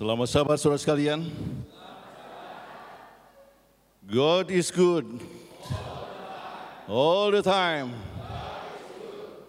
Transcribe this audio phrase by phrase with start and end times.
[0.00, 1.28] Selamat sahabat saudara sekalian.
[4.08, 5.04] God is good.
[6.88, 7.92] All the time.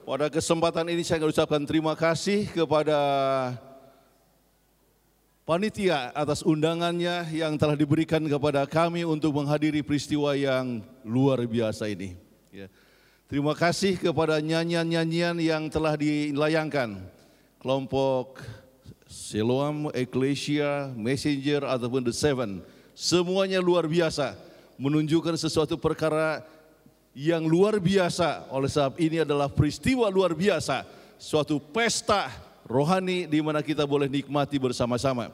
[0.04, 3.00] Pada kesempatan ini saya akan ucapkan terima kasih kepada
[5.48, 12.20] panitia atas undangannya yang telah diberikan kepada kami untuk menghadiri peristiwa yang luar biasa ini.
[12.52, 12.68] Ya.
[13.32, 17.00] Terima kasih kepada nyanyian-nyanyian yang telah dilayangkan
[17.56, 18.44] kelompok
[19.12, 22.64] Siloam, Ecclesia, Messenger ataupun The Seven.
[22.96, 24.40] Semuanya luar biasa,
[24.80, 26.40] menunjukkan sesuatu perkara
[27.12, 28.48] yang luar biasa.
[28.48, 30.88] Oleh sebab ini adalah peristiwa luar biasa,
[31.20, 32.32] suatu pesta
[32.64, 35.28] rohani di mana kita boleh nikmati bersama-sama.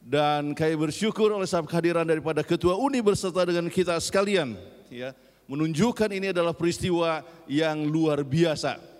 [0.00, 4.56] Dan kami bersyukur oleh sebab kehadiran daripada Ketua Uni berserta dengan kita sekalian,
[4.88, 5.12] ya,
[5.44, 8.93] menunjukkan ini adalah peristiwa yang luar biasa.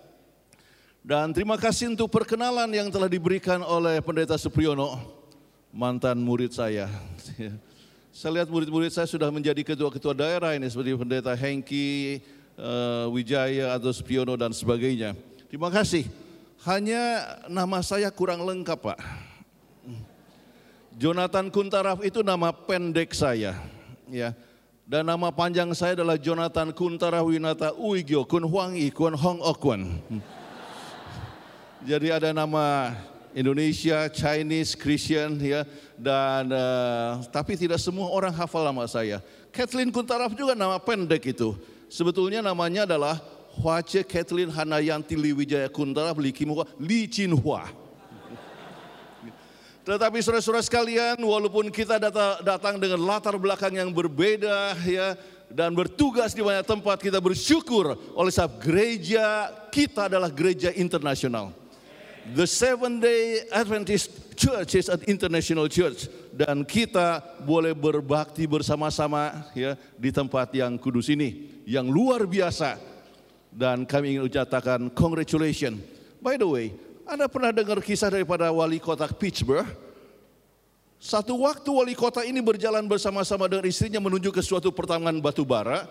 [1.05, 4.97] Dan terima kasih untuk perkenalan yang telah diberikan oleh Pendeta Supriyono,
[5.69, 6.89] mantan murid saya.
[8.15, 12.23] Saya lihat murid-murid saya sudah menjadi ketua-ketua daerah ini seperti Pendeta Hengki,
[12.55, 15.19] uh, Wijaya atau Supriyono dan sebagainya.
[15.51, 16.07] Terima kasih.
[16.63, 18.99] Hanya nama saya kurang lengkap Pak.
[20.95, 23.59] Jonathan Kuntaraf itu nama pendek saya.
[24.07, 24.31] Ya.
[24.87, 29.99] Dan nama panjang saya adalah Jonathan Kuntaraf Winata Uigyo Kun Huang I Kun Hong Okwan.
[31.85, 32.97] Jadi ada nama
[33.37, 39.21] Indonesia, Chinese, Christian ya dan uh, tapi tidak semua orang hafal nama saya.
[39.53, 41.53] Kathleen Kuntaraf juga nama pendek itu.
[41.85, 43.21] Sebetulnya namanya adalah
[43.61, 47.69] Hwace Kathleen Hanayanti Liwijaya Kuntaraf Likimwa Li Chinhua.
[49.85, 52.01] Tetapi saudara-saudara sekalian, walaupun kita
[52.41, 55.13] datang dengan latar belakang yang berbeda ya
[55.53, 61.53] dan bertugas di banyak tempat, kita bersyukur oleh sebab gereja kita adalah gereja internasional.
[62.25, 69.77] The Seven Day Adventist Church is an international church dan kita boleh berbakti bersama-sama ya
[69.93, 72.81] di tempat yang kudus ini yang luar biasa
[73.53, 75.77] dan kami ingin ucapkan congratulations.
[76.17, 76.73] By the way,
[77.05, 79.69] Anda pernah dengar kisah daripada wali kota Pittsburgh?
[80.97, 85.85] Satu waktu wali kota ini berjalan bersama-sama dengan istrinya menuju ke suatu pertambangan batu bara.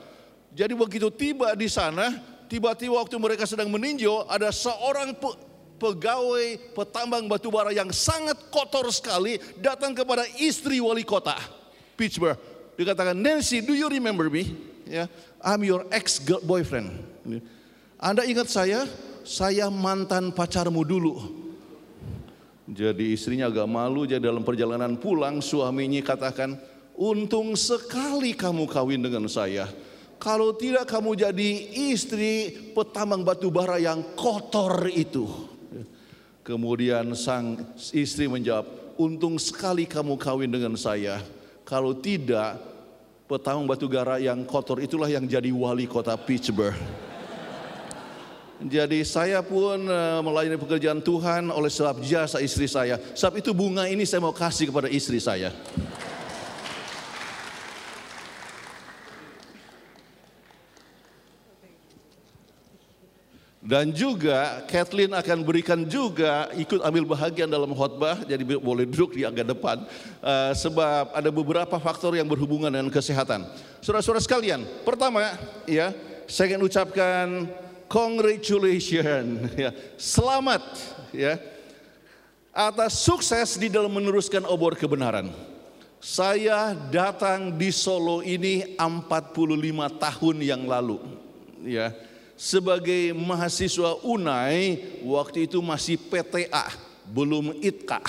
[0.51, 2.19] Jadi begitu tiba di sana,
[2.51, 5.15] tiba-tiba waktu mereka sedang meninjau ada seorang
[5.79, 11.35] pegawai petambang batu bara yang sangat kotor sekali datang kepada istri wali kota
[11.95, 12.39] Pittsburgh.
[12.75, 14.51] Dikatakan, Nancy, do you remember me?
[14.84, 15.07] Ya,
[15.39, 16.91] I'm your ex boyfriend.
[17.97, 18.84] Anda ingat saya?
[19.25, 21.15] Saya mantan pacarmu dulu.
[22.69, 24.05] Jadi istrinya agak malu.
[24.05, 26.59] Jadi dalam perjalanan pulang suaminya katakan,
[26.99, 29.71] untung sekali kamu kawin dengan saya.
[30.19, 31.51] Kalau tidak kamu jadi
[31.95, 35.53] istri petambang batu bara yang kotor itu.
[36.44, 37.56] Kemudian sang
[37.97, 38.69] istri menjawab,
[39.00, 41.25] untung sekali kamu kawin dengan saya.
[41.65, 42.60] Kalau tidak,
[43.25, 46.77] petambang batu bara yang kotor itulah yang jadi wali kota Pittsburgh.
[48.60, 53.00] Jadi saya pun uh, melayani pekerjaan Tuhan oleh sebab jasa istri saya.
[53.00, 55.49] Sebab itu bunga ini saya mau kasih kepada istri saya.
[63.75, 69.27] Dan juga Kathleen akan berikan juga ikut ambil bahagian dalam khotbah, jadi boleh duduk di
[69.27, 69.83] agak depan.
[70.23, 73.43] Uh, sebab ada beberapa faktor yang berhubungan dengan kesehatan.
[73.83, 75.27] Saudara-saudara sekalian, pertama
[75.67, 75.91] ya
[76.31, 77.51] saya ingin ucapkan
[77.91, 80.63] congratulations, ya, selamat
[81.11, 81.34] ya
[82.55, 85.34] atas sukses di dalam meneruskan obor kebenaran.
[85.99, 91.03] Saya datang di Solo ini 45 tahun yang lalu,
[91.67, 91.91] ya
[92.34, 96.75] sebagai mahasiswa UNAI waktu itu masih PTA,
[97.06, 98.03] belum ITKA.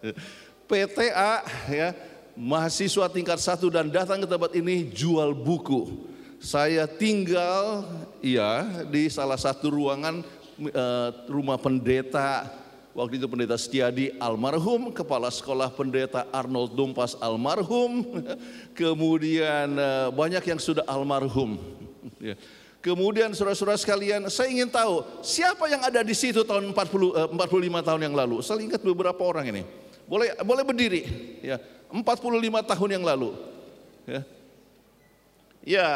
[0.68, 1.34] PTA
[1.70, 1.88] ya,
[2.36, 6.08] mahasiswa tingkat satu dan datang ke tempat ini jual buku.
[6.36, 7.88] Saya tinggal
[8.20, 10.20] ya di salah satu ruangan
[10.68, 12.44] uh, rumah pendeta
[12.92, 18.04] waktu itu pendeta Setiadi almarhum, kepala sekolah pendeta Arnold Dumpas almarhum,
[18.78, 21.56] kemudian uh, banyak yang sudah almarhum.
[22.86, 27.82] Kemudian saudara-saudara sekalian, saya ingin tahu siapa yang ada di situ tahun 40, 45 eh,
[27.82, 28.38] tahun yang lalu.
[28.46, 29.66] Saya ingat beberapa orang ini.
[30.06, 31.02] Boleh boleh berdiri
[31.42, 31.58] ya.
[31.90, 32.06] 45
[32.62, 33.34] tahun yang lalu.
[34.06, 34.20] Ya.
[35.66, 35.90] Ya,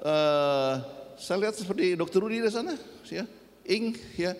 [0.00, 0.80] uh,
[1.20, 2.80] saya lihat seperti Dokter Rudi di sana,
[3.12, 3.28] ya.
[3.68, 4.32] Ing, ya.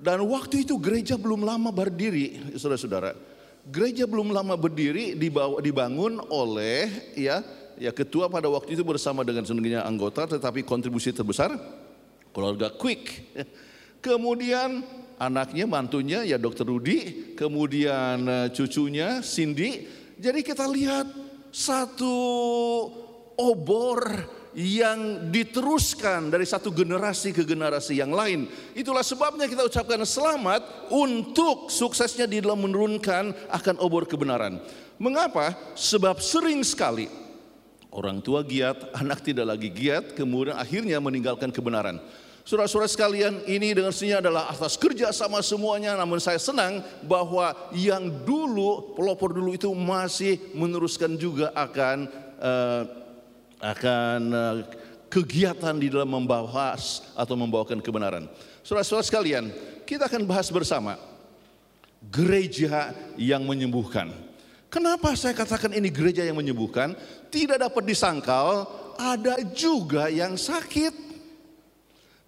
[0.00, 3.12] Dan waktu itu gereja belum lama berdiri, saudara-saudara.
[3.68, 5.12] Gereja belum lama berdiri
[5.60, 6.88] dibangun oleh
[7.20, 7.44] ya
[7.78, 11.54] ya ketua pada waktu itu bersama dengan sejumlah anggota tetapi kontribusi terbesar
[12.32, 13.34] keluarga Quick.
[14.02, 14.82] Kemudian
[15.22, 19.86] anaknya, mantunya ya dokter Rudi, kemudian eh, cucunya Cindy.
[20.18, 21.06] Jadi kita lihat
[21.54, 22.18] satu
[23.38, 24.02] obor
[24.58, 28.50] yang diteruskan dari satu generasi ke generasi yang lain.
[28.74, 34.58] Itulah sebabnya kita ucapkan selamat untuk suksesnya di dalam menurunkan akan obor kebenaran.
[35.00, 35.54] Mengapa?
[35.78, 37.21] Sebab sering sekali
[37.92, 42.00] orang tua giat, anak tidak lagi giat, kemudian akhirnya meninggalkan kebenaran.
[42.42, 48.10] Saudara-saudara sekalian, ini dengan sini adalah atas kerja sama semuanya, namun saya senang bahwa yang
[48.26, 52.10] dulu, pelopor dulu itu masih meneruskan juga akan
[52.42, 52.82] uh,
[53.62, 54.56] akan uh,
[55.06, 58.26] kegiatan di dalam membahas atau membawakan kebenaran.
[58.66, 59.44] Saudara-saudara sekalian,
[59.86, 60.98] kita akan bahas bersama
[62.10, 64.10] gereja yang menyembuhkan.
[64.72, 66.96] Kenapa saya katakan ini gereja yang menyembuhkan?
[67.28, 68.64] Tidak dapat disangkal,
[68.96, 71.12] ada juga yang sakit.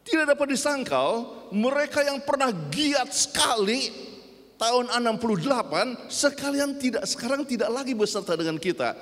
[0.04, 3.88] Tidak dapat disangkal, mereka yang pernah giat sekali
[4.60, 8.92] tahun 68 sekalian tidak sekarang tidak lagi beserta dengan kita.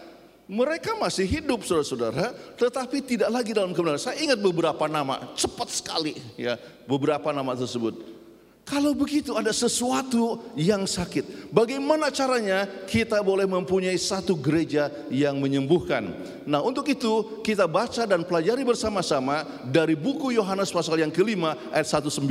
[0.47, 3.99] Mereka masih hidup saudara-saudara, tetapi tidak lagi dalam kebenaran.
[3.99, 6.55] Saya ingat beberapa nama, cepat sekali ya,
[6.87, 8.22] beberapa nama tersebut.
[8.63, 11.51] Kalau begitu ada sesuatu yang sakit.
[11.51, 16.15] Bagaimana caranya kita boleh mempunyai satu gereja yang menyembuhkan?
[16.47, 21.91] Nah untuk itu kita baca dan pelajari bersama-sama dari buku Yohanes pasal yang kelima ayat
[21.91, 22.23] 19.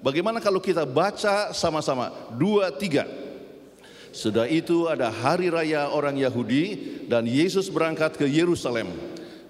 [0.00, 2.14] Bagaimana kalau kita baca sama-sama?
[2.38, 3.04] Dua, tiga.
[4.10, 8.90] Sudah itu ada hari raya orang Yahudi dan Yesus berangkat ke Yerusalem.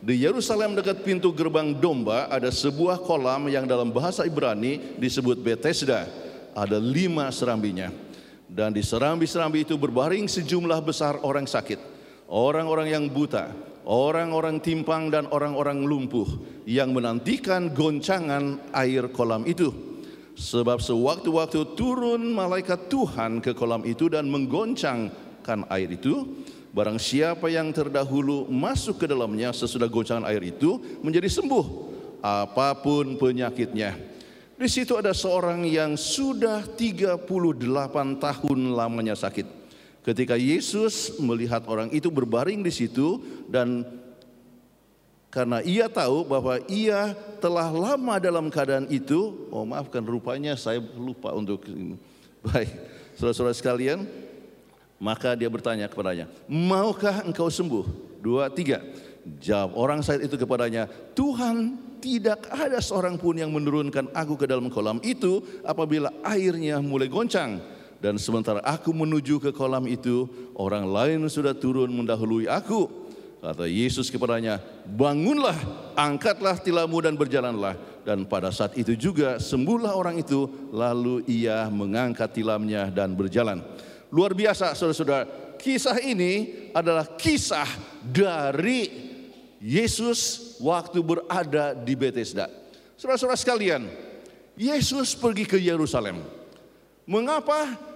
[0.01, 6.09] Di Yerusalem dekat pintu gerbang domba ada sebuah kolam yang dalam bahasa Ibrani disebut Bethesda.
[6.57, 7.93] Ada lima serambinya.
[8.49, 11.77] Dan di serambi-serambi itu berbaring sejumlah besar orang sakit.
[12.33, 13.53] Orang-orang yang buta,
[13.85, 16.27] orang-orang timpang dan orang-orang lumpuh
[16.65, 19.69] yang menantikan goncangan air kolam itu.
[20.33, 26.25] Sebab sewaktu-waktu turun malaikat Tuhan ke kolam itu dan menggoncangkan air itu,
[26.71, 31.67] Barang siapa yang terdahulu masuk ke dalamnya sesudah goncangan air itu menjadi sembuh
[32.23, 33.99] apa pun penyakitnya.
[34.55, 37.27] Di situ ada seorang yang sudah 38
[38.21, 39.49] tahun lamanya sakit.
[40.05, 43.19] Ketika Yesus melihat orang itu berbaring di situ
[43.49, 43.83] dan
[45.31, 51.31] karena ia tahu bahwa ia telah lama dalam keadaan itu, oh maafkan rupanya saya lupa
[51.31, 51.95] untuk ini.
[52.43, 52.69] Baik,
[53.15, 54.11] saudara-saudara sekalian,
[55.01, 57.89] maka dia bertanya kepadanya, maukah engkau sembuh?
[58.21, 58.85] Dua, tiga.
[59.41, 60.85] Jawab orang sakit itu kepadanya,
[61.17, 67.09] Tuhan tidak ada seorang pun yang menurunkan aku ke dalam kolam itu apabila airnya mulai
[67.09, 67.61] goncang.
[68.01, 70.25] Dan sementara aku menuju ke kolam itu,
[70.57, 72.89] orang lain sudah turun mendahului aku.
[73.41, 75.57] Kata Yesus kepadanya, bangunlah,
[75.97, 77.77] angkatlah tilammu dan berjalanlah.
[78.05, 83.61] Dan pada saat itu juga sembuhlah orang itu, lalu ia mengangkat tilamnya dan berjalan.
[84.11, 85.27] Luar biasa saudara-saudara.
[85.57, 87.67] Kisah ini adalah kisah
[88.03, 88.91] dari
[89.63, 92.51] Yesus waktu berada di Bethesda.
[92.99, 93.87] Saudara-saudara sekalian,
[94.59, 96.21] Yesus pergi ke Yerusalem.
[97.07, 97.91] Mengapa?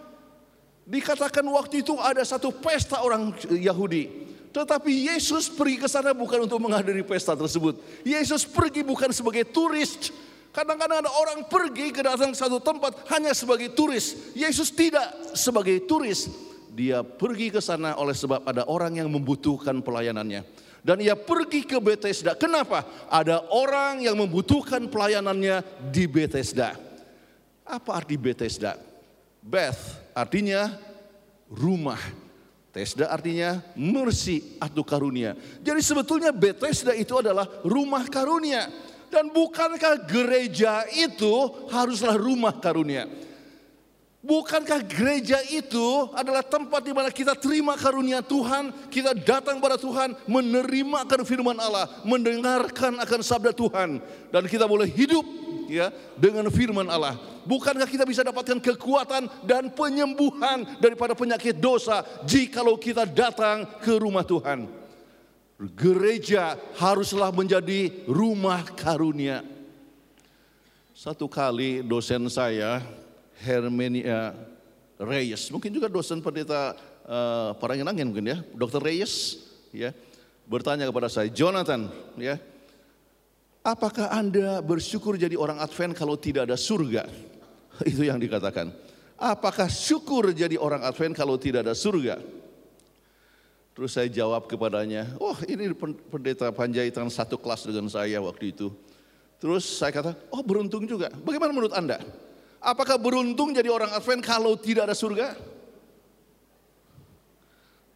[0.84, 4.24] Dikatakan waktu itu ada satu pesta orang Yahudi.
[4.54, 7.80] Tetapi Yesus pergi ke sana bukan untuk menghadiri pesta tersebut.
[8.06, 10.12] Yesus pergi bukan sebagai turis,
[10.54, 14.32] Kadang-kadang ada orang pergi ke datang satu tempat hanya sebagai turis.
[14.38, 16.30] Yesus tidak sebagai turis.
[16.70, 20.46] Dia pergi ke sana oleh sebab ada orang yang membutuhkan pelayanannya.
[20.78, 22.38] Dan ia pergi ke Bethesda.
[22.38, 22.86] Kenapa?
[23.10, 26.78] Ada orang yang membutuhkan pelayanannya di Bethesda.
[27.66, 28.78] Apa arti Bethesda?
[29.42, 30.70] Beth artinya
[31.50, 31.98] rumah.
[32.74, 35.38] Tesda artinya mercy atau karunia.
[35.62, 38.66] Jadi sebetulnya Bethesda itu adalah rumah karunia.
[39.14, 41.30] Dan bukankah gereja itu
[41.70, 43.06] haruslah rumah karunia?
[44.24, 50.18] Bukankah gereja itu adalah tempat di mana kita terima karunia Tuhan, kita datang pada Tuhan,
[50.26, 54.02] menerima akan firman Allah, mendengarkan akan sabda Tuhan,
[54.34, 55.22] dan kita boleh hidup
[55.70, 57.14] ya dengan firman Allah.
[57.44, 64.24] Bukankah kita bisa dapatkan kekuatan dan penyembuhan daripada penyakit dosa jikalau kita datang ke rumah
[64.24, 64.83] Tuhan?
[65.72, 69.40] Gereja haruslah menjadi rumah karunia.
[70.92, 72.84] Satu kali dosen saya,
[73.40, 74.36] Hermenia
[75.00, 76.76] Reyes, mungkin juga dosen pendeta
[77.08, 78.80] uh, Parangin mungkin ya, Dr.
[78.84, 79.42] Reyes,
[79.74, 79.90] ya,
[80.46, 82.38] bertanya kepada saya, Jonathan, ya,
[83.64, 87.08] apakah anda bersyukur jadi orang Advent kalau tidak ada surga?
[87.90, 88.70] Itu yang dikatakan.
[89.14, 92.18] Apakah syukur jadi orang Advent kalau tidak ada surga?
[93.74, 95.74] Terus saya jawab kepadanya, oh ini
[96.06, 98.70] pendeta Panjaitan satu kelas dengan saya waktu itu.
[99.42, 101.10] Terus saya kata, oh beruntung juga.
[101.10, 101.98] Bagaimana menurut Anda?
[102.62, 105.34] Apakah beruntung jadi orang Advent kalau tidak ada surga?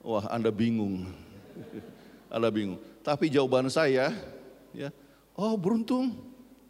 [0.03, 1.07] Wah, Anda bingung.
[2.35, 2.83] Anda bingung.
[3.07, 4.11] Tapi jawaban saya,
[4.75, 4.91] ya,
[5.39, 6.11] oh beruntung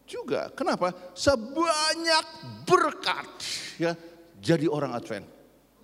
[0.04, 0.52] juga.
[0.52, 0.92] Kenapa?
[1.16, 2.26] Sebanyak
[2.68, 3.28] berkat,
[3.80, 3.96] ya,
[4.36, 5.26] jadi orang Advent.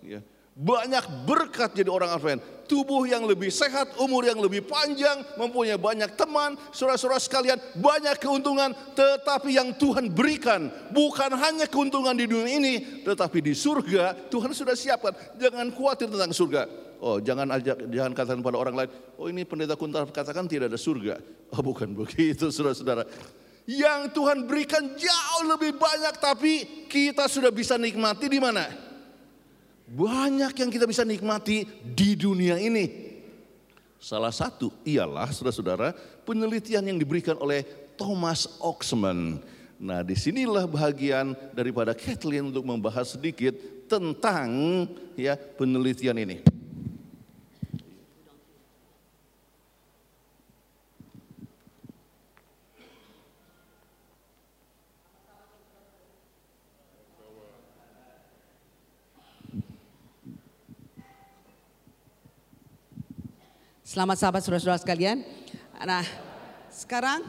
[0.04, 0.20] Ya.
[0.54, 2.38] Banyak berkat jadi orang Advent.
[2.64, 8.73] Tubuh yang lebih sehat, umur yang lebih panjang, mempunyai banyak teman, saudara-saudara sekalian, banyak keuntungan.
[8.94, 14.78] Tetapi yang Tuhan berikan bukan hanya keuntungan di dunia ini, tetapi di surga Tuhan sudah
[14.78, 15.12] siapkan.
[15.37, 16.62] Jangan khawatir tentang surga.
[17.04, 20.80] Oh, jangan ajak, jangan katakan pada orang lain, oh ini pendeta Kuntar katakan tidak ada
[20.80, 21.20] surga.
[21.52, 23.04] Oh, bukan begitu, saudara-saudara.
[23.68, 28.93] Yang Tuhan berikan jauh lebih banyak, tapi kita sudah bisa nikmati di mana?
[29.84, 33.12] Banyak yang kita bisa nikmati di dunia ini.
[34.00, 35.92] Salah satu ialah saudara-saudara
[36.28, 37.64] penelitian yang diberikan oleh
[37.96, 39.40] Thomas Oxman.
[39.80, 43.56] Nah di sinilah bahagian daripada Kathleen untuk membahas sedikit
[43.88, 44.48] tentang
[45.16, 46.40] ya penelitian ini.
[63.94, 65.22] Selamat sahabat saudara-saudara sekalian.
[65.78, 66.02] Nah,
[66.66, 67.22] sekarang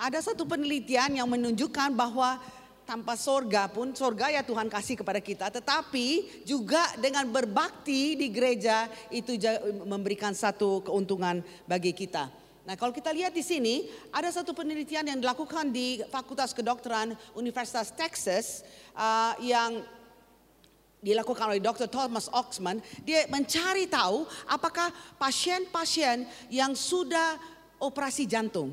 [0.00, 2.40] ada satu penelitian yang menunjukkan bahwa
[2.88, 5.52] tanpa sorga pun, sorga ya Tuhan kasih kepada kita.
[5.52, 9.36] Tetapi juga dengan berbakti di gereja itu
[9.84, 12.32] memberikan satu keuntungan bagi kita.
[12.64, 17.92] Nah kalau kita lihat di sini ada satu penelitian yang dilakukan di Fakultas Kedokteran Universitas
[17.92, 18.64] Texas
[18.96, 19.84] uh, yang
[21.04, 21.86] dilakukan oleh Dr.
[21.92, 24.88] Thomas Oxman, dia mencari tahu apakah
[25.20, 27.36] pasien-pasien yang sudah
[27.76, 28.72] operasi jantung,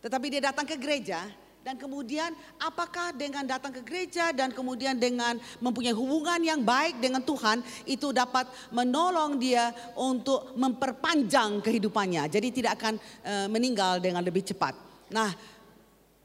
[0.00, 1.28] tetapi dia datang ke gereja
[1.68, 7.20] dan kemudian apakah dengan datang ke gereja dan kemudian dengan mempunyai hubungan yang baik dengan
[7.20, 12.24] Tuhan itu dapat menolong dia untuk memperpanjang kehidupannya.
[12.32, 14.72] Jadi tidak akan uh, meninggal dengan lebih cepat.
[15.12, 15.28] Nah,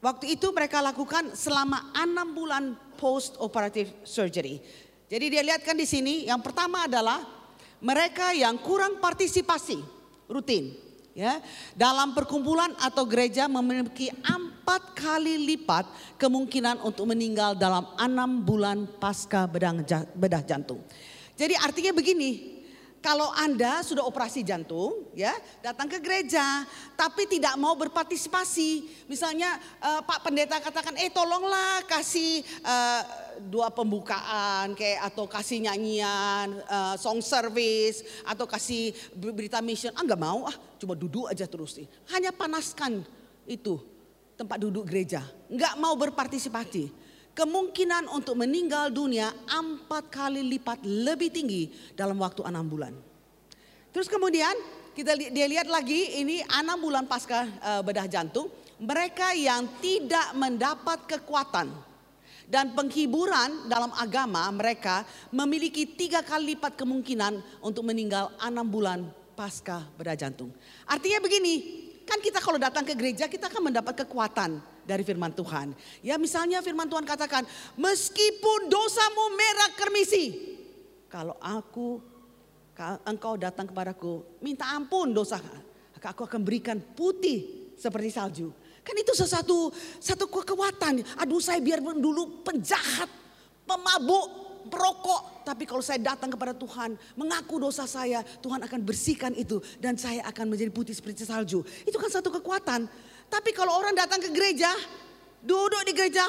[0.00, 2.64] waktu itu mereka lakukan selama enam bulan
[2.96, 4.64] post operative surgery.
[5.14, 7.22] Jadi dia lihatkan di sini yang pertama adalah
[7.78, 9.78] mereka yang kurang partisipasi
[10.26, 10.74] rutin
[11.14, 11.38] ya
[11.78, 15.86] dalam perkumpulan atau gereja memiliki empat kali lipat
[16.18, 19.46] kemungkinan untuk meninggal dalam enam bulan pasca
[20.18, 20.82] bedah jantung.
[21.38, 22.53] Jadi artinya begini,
[23.04, 26.64] kalau Anda sudah operasi jantung, ya, datang ke gereja,
[26.96, 29.04] tapi tidak mau berpartisipasi.
[29.04, 33.02] Misalnya uh, Pak Pendeta katakan, eh tolonglah kasih uh,
[33.44, 39.92] dua pembukaan, kayak atau kasih nyanyian, uh, song service, atau kasih berita mission.
[39.92, 41.76] Ah nggak mau, ah cuma duduk aja terus.
[42.08, 43.04] Hanya panaskan
[43.44, 43.84] itu
[44.32, 45.20] tempat duduk gereja,
[45.52, 47.03] nggak mau berpartisipasi
[47.34, 52.94] kemungkinan untuk meninggal dunia empat kali lipat lebih tinggi dalam waktu enam bulan.
[53.90, 54.54] Terus kemudian
[54.94, 58.46] kita dia lihat lagi ini enam bulan pasca uh, bedah jantung,
[58.78, 61.70] mereka yang tidak mendapat kekuatan
[62.46, 65.02] dan penghiburan dalam agama mereka
[65.34, 69.02] memiliki tiga kali lipat kemungkinan untuk meninggal enam bulan
[69.34, 70.54] pasca bedah jantung.
[70.86, 71.54] Artinya begini,
[72.06, 75.72] kan kita kalau datang ke gereja kita akan mendapat kekuatan dari firman Tuhan.
[76.04, 77.44] Ya misalnya firman Tuhan katakan,
[77.76, 80.54] meskipun dosamu merah kermisi.
[81.08, 82.00] Kalau aku,
[83.06, 85.40] engkau datang kepadaku, minta ampun dosa.
[86.04, 88.52] Aku akan berikan putih seperti salju.
[88.84, 91.00] Kan itu sesuatu satu kekuatan.
[91.16, 93.08] Aduh saya biar dulu penjahat,
[93.64, 95.48] pemabuk, perokok.
[95.48, 99.60] Tapi kalau saya datang kepada Tuhan, mengaku dosa saya, Tuhan akan bersihkan itu.
[99.80, 101.64] Dan saya akan menjadi putih seperti salju.
[101.88, 102.84] Itu kan satu kekuatan.
[103.34, 104.70] Tapi kalau orang datang ke gereja,
[105.42, 106.22] duduk di gereja,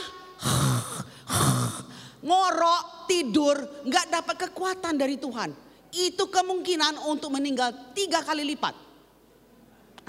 [2.25, 5.53] ngorok, tidur, nggak dapat kekuatan dari Tuhan.
[5.93, 8.73] Itu kemungkinan untuk meninggal tiga kali lipat.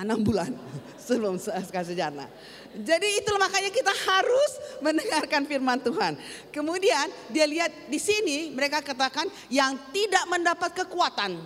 [0.00, 0.56] Enam bulan
[1.04, 2.32] sebelum sejarah.
[2.72, 4.52] Jadi itulah makanya kita harus
[4.86, 6.16] mendengarkan firman Tuhan.
[6.48, 11.44] Kemudian dia lihat di sini mereka katakan yang tidak mendapat kekuatan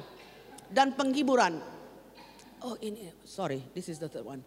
[0.71, 1.59] dan penghiburan.
[2.63, 4.47] Oh ini, sorry, this is the third one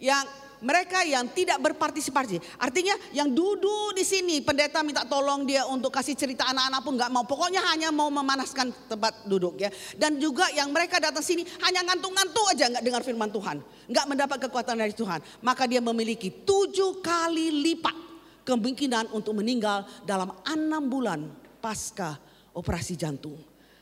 [0.00, 0.24] yang
[0.60, 2.36] mereka yang tidak berpartisipasi.
[2.60, 7.10] Artinya yang duduk di sini pendeta minta tolong dia untuk kasih cerita anak-anak pun nggak
[7.12, 7.24] mau.
[7.24, 9.72] Pokoknya hanya mau memanaskan tempat duduk ya.
[9.96, 13.56] Dan juga yang mereka datang sini hanya ngantuk-ngantuk aja nggak dengar firman Tuhan.
[13.88, 15.20] Nggak mendapat kekuatan dari Tuhan.
[15.40, 17.96] Maka dia memiliki tujuh kali lipat
[18.44, 21.20] kemungkinan untuk meninggal dalam enam bulan
[21.60, 22.20] pasca
[22.52, 23.40] operasi jantung.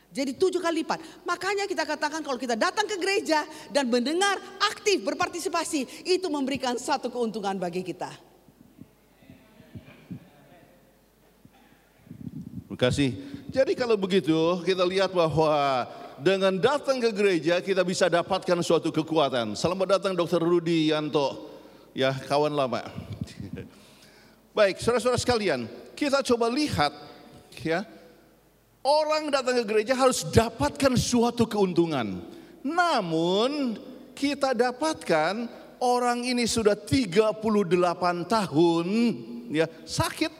[0.09, 1.01] Jadi tujuh kali lipat.
[1.21, 7.13] Makanya kita katakan kalau kita datang ke gereja dan mendengar aktif berpartisipasi itu memberikan satu
[7.13, 8.29] keuntungan bagi kita.
[12.79, 13.11] kasih.
[13.51, 15.83] Jadi kalau begitu kita lihat bahwa
[16.23, 19.59] dengan datang ke gereja kita bisa dapatkan suatu kekuatan.
[19.59, 20.39] Selamat datang Dr.
[20.39, 21.51] Rudi Yanto,
[21.91, 22.79] ya kawan lama.
[24.57, 26.95] Baik, saudara-saudara sekalian, kita coba lihat
[27.59, 27.83] ya.
[28.79, 32.23] Orang datang ke gereja harus dapatkan suatu keuntungan.
[32.63, 33.75] Namun
[34.15, 35.51] kita dapatkan
[35.83, 37.43] orang ini sudah 38
[38.23, 38.87] tahun
[39.51, 40.31] ya sakit.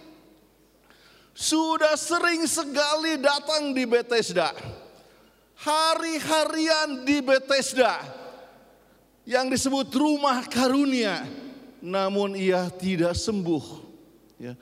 [1.36, 4.52] Sudah sering sekali datang di Bethesda.
[5.60, 8.04] Hari-harian di Bethesda.
[9.24, 11.24] Yang disebut rumah karunia.
[11.80, 13.66] Namun ia tidak sembuh.
[14.36, 14.56] Ya.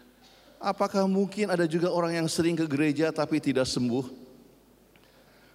[0.57, 4.27] Apakah mungkin ada juga orang yang sering ke gereja tapi tidak sembuh?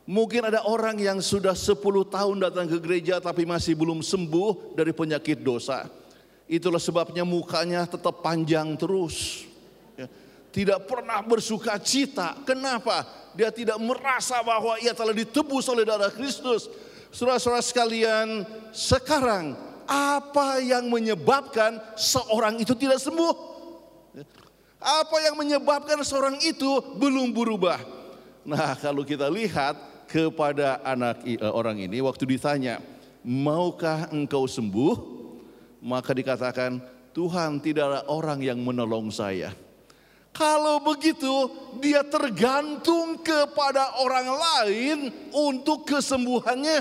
[0.03, 1.79] Mungkin ada orang yang sudah 10
[2.11, 5.87] tahun datang ke gereja tapi masih belum sembuh dari penyakit dosa.
[6.51, 9.47] Itulah sebabnya mukanya tetap panjang terus.
[9.95, 10.11] Ya.
[10.51, 12.39] Tidak pernah bersuka cita.
[12.43, 13.07] Kenapa?
[13.39, 16.67] Dia tidak merasa bahwa ia telah ditebus oleh darah Kristus.
[17.15, 18.43] Saudara-saudara sekalian,
[18.75, 19.55] sekarang
[19.87, 23.53] apa yang menyebabkan seorang itu tidak sembuh?
[24.83, 27.79] Apa yang menyebabkan seorang itu belum berubah?
[28.43, 29.79] Nah, kalau kita lihat
[30.11, 32.83] kepada anak eh, orang ini waktu ditanya,
[33.23, 34.95] "Maukah engkau sembuh?"
[35.83, 36.83] Maka dikatakan,
[37.15, 39.55] "Tuhan, tidak ada orang yang menolong saya."
[40.33, 44.99] Kalau begitu, dia tergantung kepada orang lain
[45.29, 46.81] untuk kesembuhannya.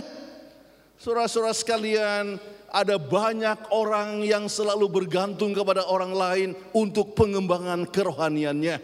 [0.95, 2.39] Saudara-saudara sekalian,
[2.71, 8.75] ada banyak orang yang selalu bergantung kepada orang lain untuk pengembangan kerohaniannya.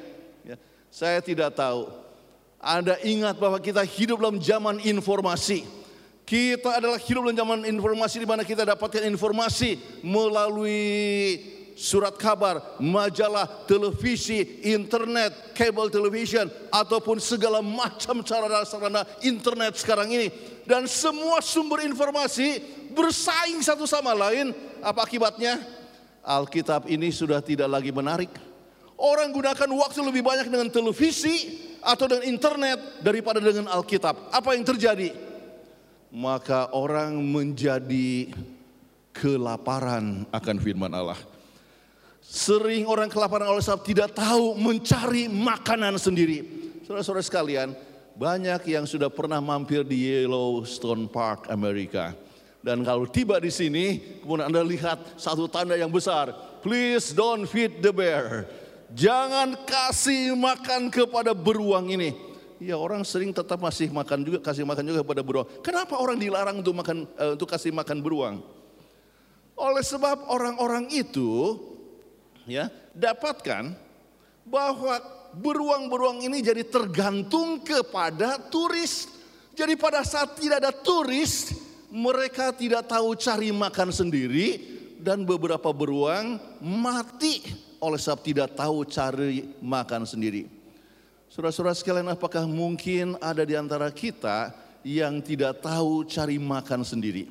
[0.44, 0.56] Ya,
[0.91, 2.08] saya tidak tahu
[2.58, 5.63] anda ingat bahwa kita hidup dalam zaman informasi.
[6.27, 11.39] Kita adalah hidup dalam zaman informasi di mana kita dapatkan informasi melalui
[11.77, 20.27] surat kabar, majalah, televisi, internet, kabel television ataupun segala macam cara sarana internet sekarang ini
[20.67, 22.59] dan semua sumber informasi
[22.91, 24.51] bersaing satu sama lain.
[24.84, 25.58] Apa akibatnya?
[26.21, 28.30] Alkitab ini sudah tidak lagi menarik.
[28.99, 34.36] Orang gunakan waktu lebih banyak dengan televisi, atau dengan internet daripada dengan Alkitab.
[34.36, 35.15] Apa yang terjadi?
[36.12, 38.32] Maka orang menjadi
[39.15, 41.19] kelaparan akan firman Allah.
[42.19, 46.43] Sering orang kelaparan oleh sebab tidak tahu mencari makanan sendiri.
[46.84, 47.71] Saudara-saudara sekalian,
[48.17, 52.17] banyak yang sudah pernah mampir di Yellowstone Park Amerika.
[52.65, 56.34] Dan kalau tiba di sini, kemudian Anda lihat satu tanda yang besar.
[56.65, 58.49] Please don't feed the bear
[58.93, 62.15] jangan kasih makan kepada beruang ini.
[62.58, 65.47] Ya orang sering tetap masih makan juga kasih makan juga kepada beruang.
[65.62, 68.41] Kenapa orang dilarang untuk makan uh, untuk kasih makan beruang?
[69.58, 71.58] Oleh sebab orang-orang itu
[72.49, 73.77] ya dapatkan
[74.41, 74.95] bahwa
[75.38, 79.10] beruang-beruang ini jadi tergantung kepada turis.
[79.54, 81.54] Jadi pada saat tidak ada turis,
[81.89, 84.60] mereka tidak tahu cari makan sendiri
[84.97, 87.41] dan beberapa beruang mati
[87.78, 90.50] oleh sebab tidak tahu cari makan sendiri.
[91.30, 97.30] Saudara-saudara sekalian, apakah mungkin ada di antara kita yang tidak tahu cari makan sendiri?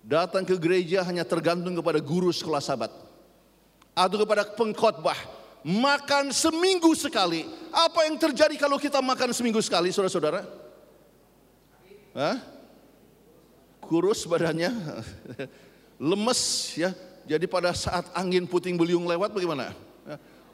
[0.00, 2.92] Datang ke gereja hanya tergantung kepada guru sekolah sahabat
[3.92, 5.39] atau kepada pengkhotbah.
[5.60, 7.44] Makan seminggu sekali.
[7.70, 10.42] Apa yang terjadi kalau kita makan seminggu sekali, saudara-saudara?
[13.84, 14.70] Kurus badannya,
[16.10, 16.40] lemes
[16.78, 16.94] ya,
[17.26, 19.74] jadi pada saat angin puting beliung lewat bagaimana?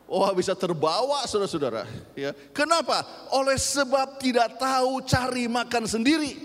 [0.07, 1.83] Oh bisa terbawa saudara-saudara.
[2.15, 2.31] Ya.
[2.55, 3.03] Kenapa?
[3.35, 6.39] Oleh sebab tidak tahu cari makan sendiri.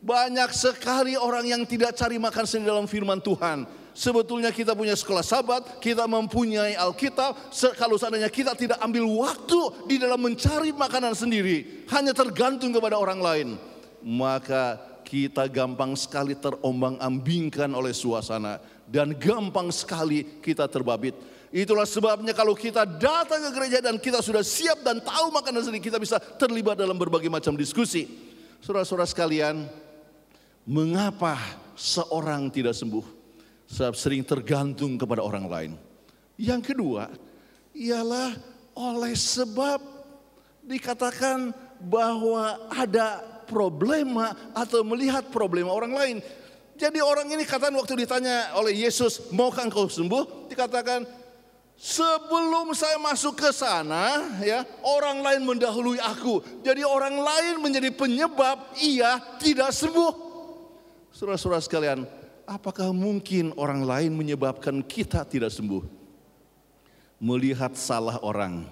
[0.00, 3.68] Banyak sekali orang yang tidak cari makan sendiri dalam firman Tuhan.
[3.96, 7.48] Sebetulnya kita punya sekolah sahabat, kita mempunyai Alkitab.
[7.80, 13.24] Kalau seandainya kita tidak ambil waktu di dalam mencari makanan sendiri, hanya tergantung kepada orang
[13.24, 13.48] lain,
[14.04, 21.16] maka kita gampang sekali terombang-ambingkan oleh suasana dan gampang sekali kita terbabit.
[21.48, 25.88] Itulah sebabnya kalau kita datang ke gereja dan kita sudah siap dan tahu makanan sendiri,
[25.88, 28.04] kita bisa terlibat dalam berbagai macam diskusi.
[28.60, 29.64] Saudara-saudara sekalian,
[30.68, 31.40] mengapa
[31.72, 33.15] seorang tidak sembuh?
[33.66, 35.72] Sering tergantung kepada orang lain.
[36.38, 37.10] Yang kedua,
[37.74, 38.32] ialah
[38.76, 39.82] oleh sebab
[40.62, 41.50] dikatakan
[41.82, 46.16] bahwa ada problema atau melihat problema orang lain.
[46.76, 50.52] Jadi orang ini katakan waktu ditanya oleh Yesus, maukah engkau sembuh?
[50.52, 51.08] Dikatakan,
[51.76, 56.44] sebelum saya masuk ke sana, ya orang lain mendahului aku.
[56.60, 60.12] Jadi orang lain menjadi penyebab ia tidak sembuh.
[61.16, 62.04] Saudara-saudara sekalian,
[62.46, 65.82] apakah mungkin orang lain menyebabkan kita tidak sembuh?
[67.18, 68.64] Melihat salah orang,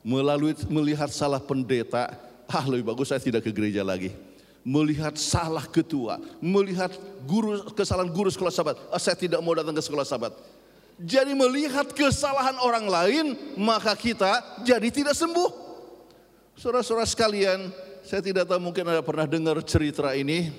[0.00, 2.08] Melalui melihat salah pendeta,
[2.48, 4.16] ah lebih bagus saya tidak ke gereja lagi.
[4.64, 6.92] Melihat salah ketua, melihat
[7.24, 10.32] guru kesalahan guru sekolah sahabat, ah, saya tidak mau datang ke sekolah sahabat.
[11.00, 15.48] Jadi melihat kesalahan orang lain, maka kita jadi tidak sembuh.
[16.60, 17.72] Saudara-saudara sekalian,
[18.04, 20.52] saya tidak tahu mungkin ada pernah dengar cerita ini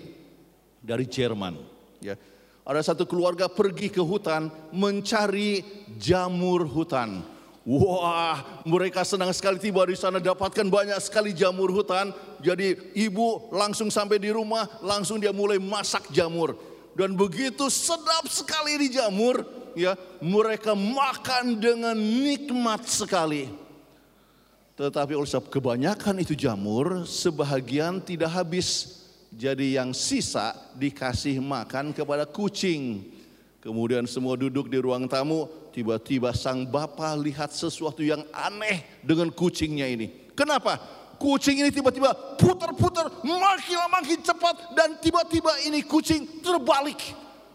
[0.82, 1.71] dari Jerman.
[2.02, 2.18] Ya,
[2.66, 5.62] ada satu keluarga pergi ke hutan mencari
[6.02, 7.22] jamur hutan.
[7.62, 12.10] Wah, mereka senang sekali tiba di sana dapatkan banyak sekali jamur hutan.
[12.42, 16.58] Jadi ibu langsung sampai di rumah, langsung dia mulai masak jamur.
[16.98, 19.46] Dan begitu sedap sekali di jamur,
[19.78, 23.46] ya, mereka makan dengan nikmat sekali.
[24.74, 29.01] Tetapi oleh sebab kebanyakan itu jamur, sebahagian tidak habis.
[29.32, 33.08] Jadi yang sisa dikasih makan kepada kucing.
[33.63, 39.88] Kemudian semua duduk di ruang tamu, tiba-tiba sang bapak lihat sesuatu yang aneh dengan kucingnya
[39.88, 40.12] ini.
[40.36, 40.76] Kenapa?
[41.15, 47.00] Kucing ini tiba-tiba putar-putar, makin lama makin cepat dan tiba-tiba ini kucing terbalik.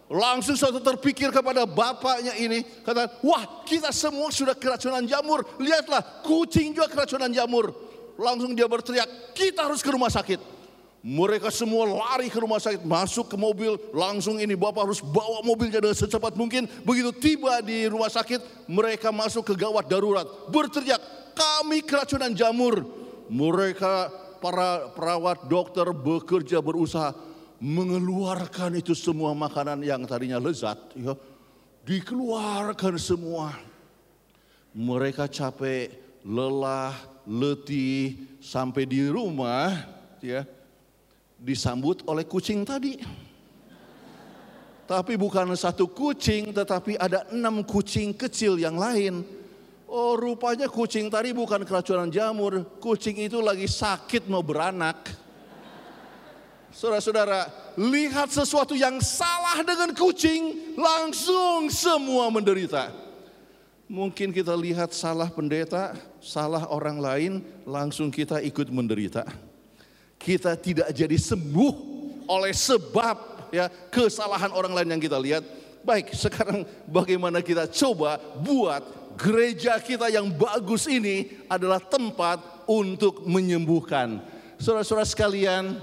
[0.07, 5.43] Langsung suatu terpikir kepada bapaknya ini, kata, wah kita semua sudah keracunan jamur.
[5.59, 7.75] Lihatlah, kucing juga keracunan jamur.
[8.15, 10.56] Langsung dia berteriak, kita harus ke rumah sakit.
[11.07, 15.79] Mereka semua lari ke rumah sakit, masuk ke mobil, langsung ini bapak harus bawa mobilnya
[15.79, 16.67] dengan secepat mungkin.
[16.83, 20.99] Begitu tiba di rumah sakit, mereka masuk ke gawat darurat, berteriak,
[21.31, 22.83] kami keracunan jamur.
[23.31, 24.11] Mereka
[24.43, 27.15] para perawat dokter bekerja berusaha
[27.63, 31.15] mengeluarkan itu semua makanan yang tadinya lezat, ya,
[31.87, 33.55] dikeluarkan semua.
[34.75, 35.95] Mereka capek,
[36.27, 36.99] lelah,
[37.31, 39.87] letih, sampai di rumah,
[40.19, 40.43] ya,
[41.47, 42.99] disambut oleh kucing tadi.
[44.87, 49.23] Tapi bukan satu kucing, tetapi ada enam kucing kecil yang lain.
[49.87, 54.99] Oh rupanya kucing tadi bukan keracunan jamur, kucing itu lagi sakit mau beranak.
[56.75, 57.47] Saudara-saudara,
[57.79, 62.91] lihat sesuatu yang salah dengan kucing, langsung semua menderita.
[63.87, 67.33] Mungkin kita lihat salah pendeta, salah orang lain,
[67.65, 69.46] langsung kita ikut menderita
[70.27, 71.75] kita tidak jadi sembuh
[72.27, 75.47] oleh sebab ya kesalahan orang lain yang kita lihat.
[75.87, 78.83] Baik, sekarang bagaimana kita coba buat
[79.15, 84.19] gereja kita yang bagus ini adalah tempat untuk menyembuhkan.
[84.59, 85.79] Saudara-saudara sekalian,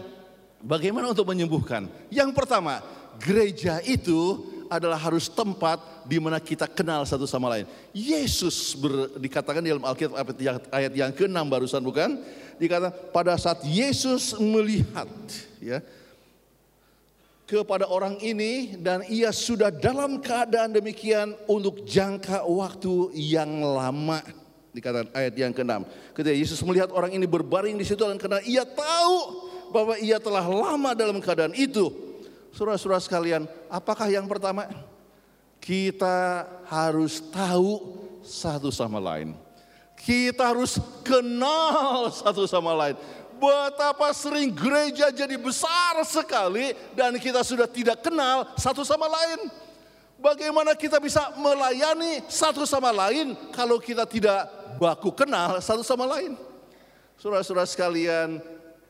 [0.59, 1.87] bagaimana untuk menyembuhkan?
[2.11, 2.83] Yang pertama,
[3.23, 7.63] gereja itu adalah harus tempat di mana kita kenal satu sama lain.
[7.95, 10.19] Yesus ber, dikatakan di dalam Alkitab
[10.67, 12.19] ayat yang ke-6 barusan bukan?
[12.57, 15.09] Dikatakan pada saat Yesus melihat
[15.61, 15.79] ya
[17.43, 24.23] kepada orang ini dan ia sudah dalam keadaan demikian untuk jangka waktu yang lama
[24.73, 25.85] dikatakan ayat yang ke-6
[26.17, 29.17] ketika Yesus melihat orang ini berbaring di situ dan karena ia tahu
[29.69, 31.93] bahwa ia telah lama dalam keadaan itu
[32.53, 34.69] saudara-saudara sekalian apakah yang pertama?
[35.63, 39.31] Kita harus tahu satu sama lain
[40.03, 42.99] kita harus kenal satu sama lain.
[43.39, 49.47] Betapa sering gereja jadi besar sekali dan kita sudah tidak kenal satu sama lain.
[50.19, 54.47] Bagaimana kita bisa melayani satu sama lain kalau kita tidak
[54.79, 56.39] baku kenal satu sama lain?
[57.19, 58.39] Saudara-saudara sekalian,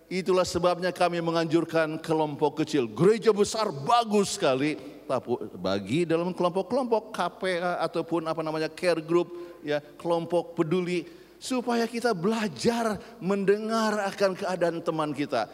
[0.09, 2.85] itulah sebabnya kami menganjurkan kelompok kecil.
[2.85, 9.79] Gereja besar bagus sekali, tapi bagi dalam kelompok-kelompok KPA ataupun apa namanya care group ya
[9.79, 11.03] kelompok peduli
[11.43, 15.51] supaya kita belajar mendengar akan keadaan teman kita.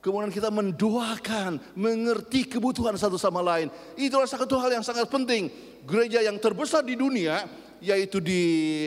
[0.00, 3.68] Kemudian kita mendoakan, mengerti kebutuhan satu sama lain.
[4.00, 5.52] Itulah satu hal yang sangat penting.
[5.84, 7.44] Gereja yang terbesar di dunia
[7.80, 8.42] yaitu di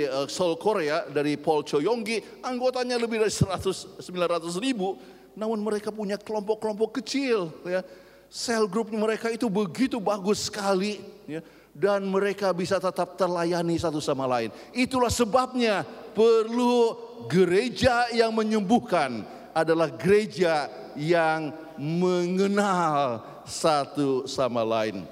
[0.05, 5.01] uh, Seoul Korea dari Paul Choyonggi, anggotanya lebih dari 100 900 ribu,
[5.33, 7.81] namun mereka punya kelompok-kelompok kecil ya.
[8.33, 10.97] Sel grup mereka itu begitu bagus sekali
[11.29, 14.49] ya dan mereka bisa tetap terlayani satu sama lain.
[14.73, 16.97] Itulah sebabnya perlu
[17.29, 19.21] gereja yang menyembuhkan
[19.53, 25.05] adalah gereja yang mengenal satu sama lain.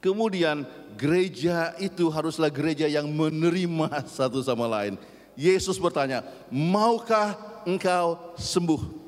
[0.00, 0.68] Kemudian
[1.00, 5.00] gereja itu haruslah gereja yang menerima satu sama lain.
[5.36, 7.36] Yesus bertanya, "Maukah
[7.68, 9.03] engkau sembuh?"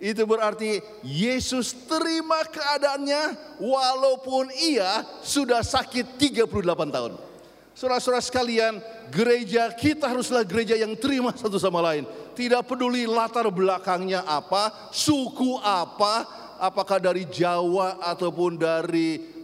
[0.00, 6.48] Itu berarti Yesus terima keadaannya walaupun ia sudah sakit 38
[6.88, 7.12] tahun.
[7.76, 8.80] Saudara-saudara sekalian,
[9.12, 12.08] gereja kita haruslah gereja yang terima satu sama lain.
[12.32, 16.24] Tidak peduli latar belakangnya apa, suku apa,
[16.60, 19.39] apakah dari Jawa ataupun dari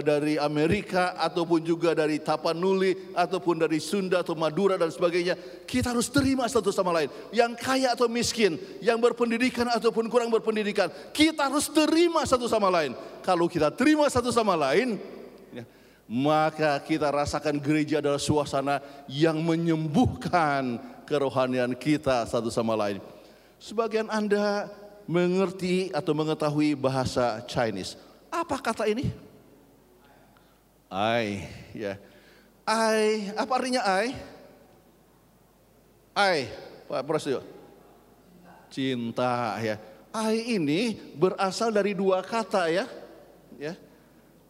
[0.00, 5.36] dari Amerika ataupun juga dari Tapanuli ataupun dari Sunda atau Madura dan sebagainya.
[5.68, 7.12] Kita harus terima satu sama lain.
[7.28, 12.96] Yang kaya atau miskin, yang berpendidikan ataupun kurang berpendidikan, kita harus terima satu sama lain.
[13.20, 14.96] Kalau kita terima satu sama lain,
[15.52, 15.68] ya,
[16.08, 18.80] maka kita rasakan gereja adalah suasana
[19.12, 22.96] yang menyembuhkan kerohanian kita satu sama lain.
[23.60, 24.72] Sebagian Anda
[25.04, 28.00] mengerti atau mengetahui bahasa Chinese.
[28.32, 29.29] Apa kata ini?
[30.90, 31.94] I, ya.
[32.66, 34.10] I, apa artinya I?
[36.18, 36.50] I,
[36.90, 37.46] Pak Prasetyo.
[38.66, 39.78] Cinta ya.
[40.10, 42.90] I ini berasal dari dua kata ya.
[43.54, 43.78] Ya.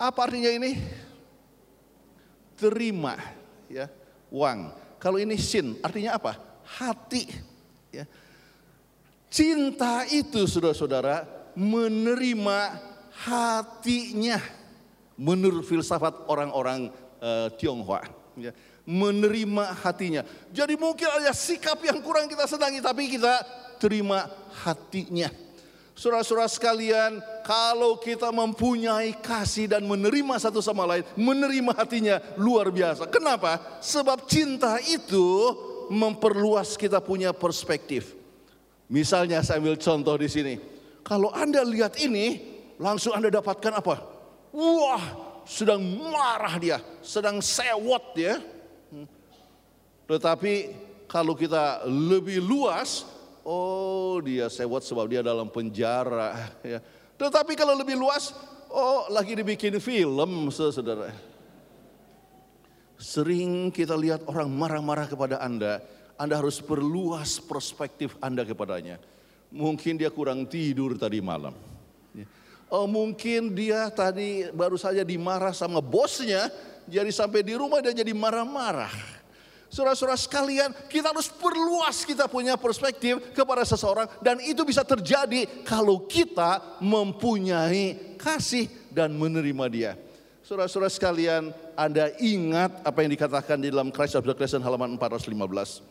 [0.01, 0.81] Apa artinya ini?
[2.57, 3.21] Terima
[3.69, 3.93] ya.
[4.33, 4.73] Wang.
[4.97, 6.41] Kalau ini sin artinya apa?
[6.65, 7.29] Hati
[7.93, 8.09] ya.
[9.29, 12.59] Cinta itu saudara-saudara menerima
[13.29, 14.60] hatinya
[15.21, 16.89] menurut filsafat orang-orang
[17.21, 18.09] uh, Tionghoa.
[18.41, 18.57] Ya,
[18.89, 20.25] menerima hatinya.
[20.49, 23.45] Jadi mungkin ada sikap yang kurang kita senangi tapi kita
[23.77, 24.25] terima
[24.65, 25.29] hatinya.
[25.93, 33.05] Saudara-saudara sekalian, kalau kita mempunyai kasih dan menerima satu sama lain, menerima hatinya luar biasa.
[33.13, 33.61] Kenapa?
[33.85, 35.29] Sebab cinta itu
[35.93, 38.17] memperluas kita punya perspektif.
[38.89, 40.55] Misalnya saya ambil contoh di sini.
[41.05, 42.41] Kalau Anda lihat ini,
[42.81, 44.20] langsung Anda dapatkan apa?
[44.51, 45.05] Wah,
[45.47, 48.43] sedang marah dia, sedang sewot dia.
[48.91, 49.07] Hmm.
[50.11, 50.55] Tetapi
[51.07, 53.07] kalau kita lebih luas,
[53.47, 56.55] oh dia sewot sebab dia dalam penjara.
[56.67, 56.83] Ya.
[57.15, 58.35] Tetapi kalau lebih luas,
[58.71, 61.15] oh lagi dibikin film, saudara.
[63.01, 65.81] Sering kita lihat orang marah-marah kepada Anda,
[66.19, 69.01] Anda harus perluas perspektif Anda kepadanya.
[69.51, 71.70] Mungkin dia kurang tidur tadi malam.
[72.71, 76.47] Oh, mungkin dia tadi baru saja dimarah sama bosnya,
[76.87, 78.95] jadi sampai di rumah dia jadi marah-marah.
[79.67, 86.07] Saudara-saudara sekalian, kita harus perluas kita punya perspektif kepada seseorang dan itu bisa terjadi kalau
[86.07, 89.93] kita mempunyai kasih dan menerima dia.
[90.47, 95.83] Saudara-saudara sekalian, Anda ingat apa yang dikatakan di dalam Christ of the Creation halaman 415.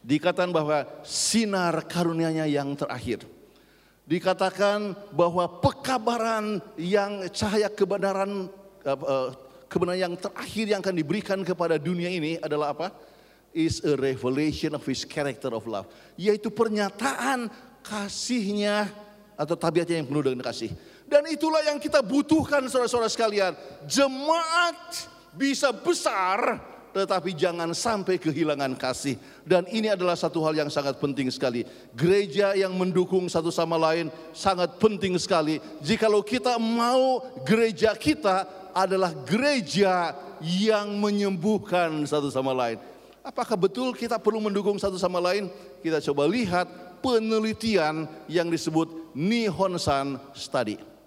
[0.00, 3.24] Dikatakan bahwa sinar karunia-Nya yang terakhir
[4.08, 8.48] dikatakan bahwa pekabaran yang cahaya kebenaran
[8.88, 9.28] eh,
[9.68, 12.88] kebenaran yang terakhir yang akan diberikan kepada dunia ini adalah apa?
[13.52, 17.52] Is a revelation of his character of love, yaitu pernyataan
[17.84, 18.88] kasihnya
[19.36, 20.72] atau tabiatnya yang penuh dengan kasih.
[21.08, 23.56] Dan itulah yang kita butuhkan saudara-saudara sekalian.
[23.88, 26.60] Jemaat bisa besar
[26.92, 29.16] tetapi jangan sampai kehilangan kasih.
[29.44, 31.64] Dan ini adalah satu hal yang sangat penting sekali.
[31.92, 35.60] Gereja yang mendukung satu sama lain sangat penting sekali.
[35.84, 42.78] Jikalau kita mau gereja kita adalah gereja yang menyembuhkan satu sama lain.
[43.26, 45.52] Apakah betul kita perlu mendukung satu sama lain?
[45.84, 46.66] Kita coba lihat
[47.04, 50.97] penelitian yang disebut Nihonsan Study.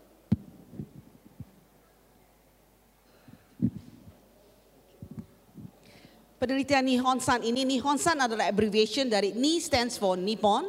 [6.42, 10.66] Penelitian Nihonsan ini, Nihonsan adalah abbreviation dari Ni stands for Nippon,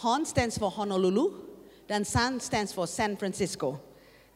[0.00, 1.36] Hon stands for Honolulu,
[1.84, 3.76] dan San stands for San Francisco.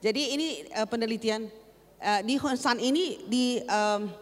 [0.04, 1.48] Jadi ini uh, penelitian
[1.96, 4.12] uh, Nihonsan ini di um,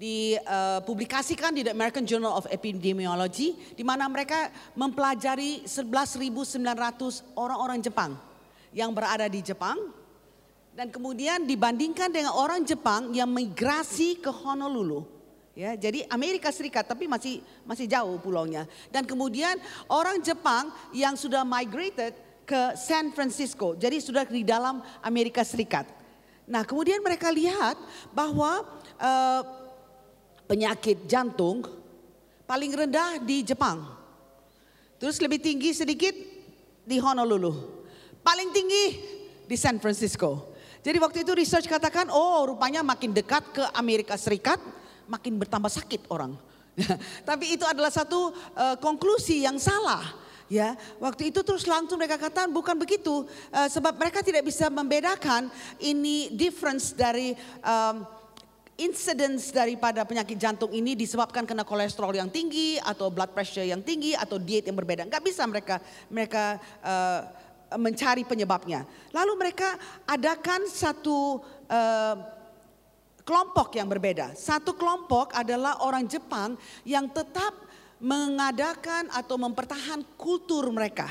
[0.00, 6.64] dipublikasikan uh, di The American Journal of Epidemiology di mana mereka mempelajari 11.900
[7.36, 8.16] orang-orang Jepang
[8.72, 9.99] yang berada di Jepang
[10.74, 15.06] dan kemudian dibandingkan dengan orang Jepang yang migrasi ke Honolulu.
[15.58, 18.64] Ya, jadi Amerika Serikat tapi masih masih jauh pulaunya.
[18.88, 19.58] Dan kemudian
[19.90, 22.14] orang Jepang yang sudah migrated
[22.46, 23.74] ke San Francisco.
[23.74, 25.86] Jadi sudah di dalam Amerika Serikat.
[26.50, 27.78] Nah, kemudian mereka lihat
[28.10, 28.66] bahwa
[28.98, 29.42] uh,
[30.50, 31.62] penyakit jantung
[32.42, 33.86] paling rendah di Jepang.
[34.98, 36.14] Terus lebih tinggi sedikit
[36.82, 37.84] di Honolulu.
[38.26, 38.84] Paling tinggi
[39.46, 40.49] di San Francisco.
[40.80, 44.56] Jadi waktu itu research katakan, oh rupanya makin dekat ke Amerika Serikat,
[45.04, 46.32] makin bertambah sakit orang.
[47.28, 50.30] Tapi itu adalah satu uh, konklusi yang salah.
[50.50, 53.22] Ya, waktu itu terus langsung mereka katakan bukan begitu,
[53.54, 55.46] uh, sebab mereka tidak bisa membedakan
[55.78, 58.02] ini difference dari um,
[58.74, 64.16] incidence daripada penyakit jantung ini disebabkan karena kolesterol yang tinggi atau blood pressure yang tinggi
[64.16, 65.06] atau diet yang berbeda.
[65.06, 65.78] Gak bisa mereka
[66.10, 67.30] mereka uh,
[67.78, 68.82] mencari penyebabnya.
[69.14, 69.78] Lalu mereka
[70.08, 71.38] adakan satu
[71.70, 72.16] uh,
[73.22, 74.34] kelompok yang berbeda.
[74.34, 77.54] Satu kelompok adalah orang Jepang yang tetap
[78.00, 81.06] mengadakan atau mempertahankan kultur mereka,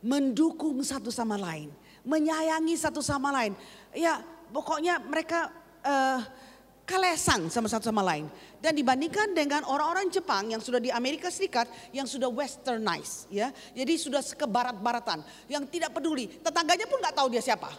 [0.00, 1.68] mendukung satu sama lain.
[2.04, 3.52] menyayangi satu sama lain.
[3.92, 5.52] Ya, pokoknya mereka
[5.84, 6.20] uh,
[6.90, 8.26] kalesang sama satu sama lain.
[8.58, 13.54] Dan dibandingkan dengan orang-orang Jepang yang sudah di Amerika Serikat yang sudah westernized ya.
[13.70, 16.26] Jadi sudah kebarat-baratan yang tidak peduli.
[16.42, 17.70] Tetangganya pun nggak tahu dia siapa.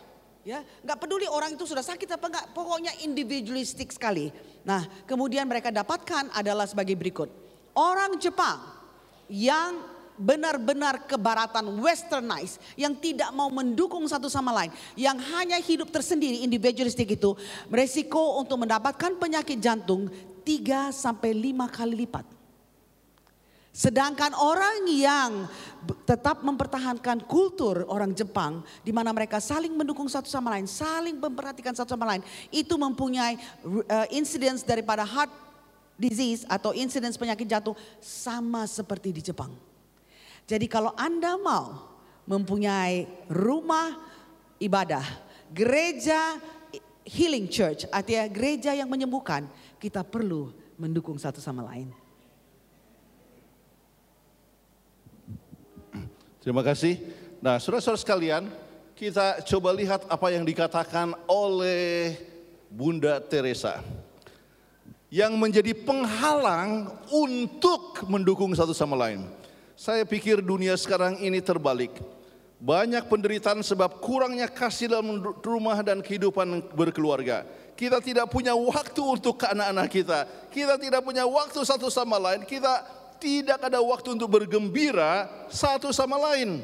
[0.41, 4.34] Ya, nggak peduli orang itu sudah sakit apa enggak, pokoknya individualistik sekali.
[4.65, 7.30] Nah, kemudian mereka dapatkan adalah sebagai berikut.
[7.78, 8.58] Orang Jepang
[9.30, 9.90] yang
[10.21, 17.10] benar-benar kebaratan westernized yang tidak mau mendukung satu sama lain, yang hanya hidup tersendiri individualistik
[17.17, 17.34] itu,
[17.65, 20.05] beresiko untuk mendapatkan penyakit jantung
[20.45, 22.25] 3 sampai 5 kali lipat.
[23.71, 25.47] Sedangkan orang yang
[26.03, 31.71] tetap mempertahankan kultur orang Jepang di mana mereka saling mendukung satu sama lain, saling memperhatikan
[31.71, 35.31] satu sama lain, itu mempunyai uh, incidence daripada heart
[35.95, 39.70] disease atau incidence penyakit jantung sama seperti di Jepang.
[40.51, 41.95] Jadi kalau Anda mau
[42.27, 43.95] mempunyai rumah
[44.59, 45.07] ibadah,
[45.47, 46.35] gereja
[47.07, 49.47] healing church, artinya gereja yang menyembuhkan,
[49.79, 51.87] kita perlu mendukung satu sama lain.
[56.43, 56.99] Terima kasih.
[57.39, 58.43] Nah, saudara-saudara sekalian,
[58.99, 62.19] kita coba lihat apa yang dikatakan oleh
[62.67, 63.79] Bunda Teresa.
[65.07, 69.40] Yang menjadi penghalang untuk mendukung satu sama lain.
[69.81, 71.89] Saya pikir dunia sekarang ini terbalik.
[72.61, 77.41] Banyak penderitaan sebab kurangnya kasih dalam rumah dan kehidupan berkeluarga.
[77.73, 80.19] Kita tidak punya waktu untuk anak-anak kita.
[80.53, 82.45] Kita tidak punya waktu satu sama lain.
[82.45, 82.85] Kita
[83.17, 86.61] tidak ada waktu untuk bergembira satu sama lain.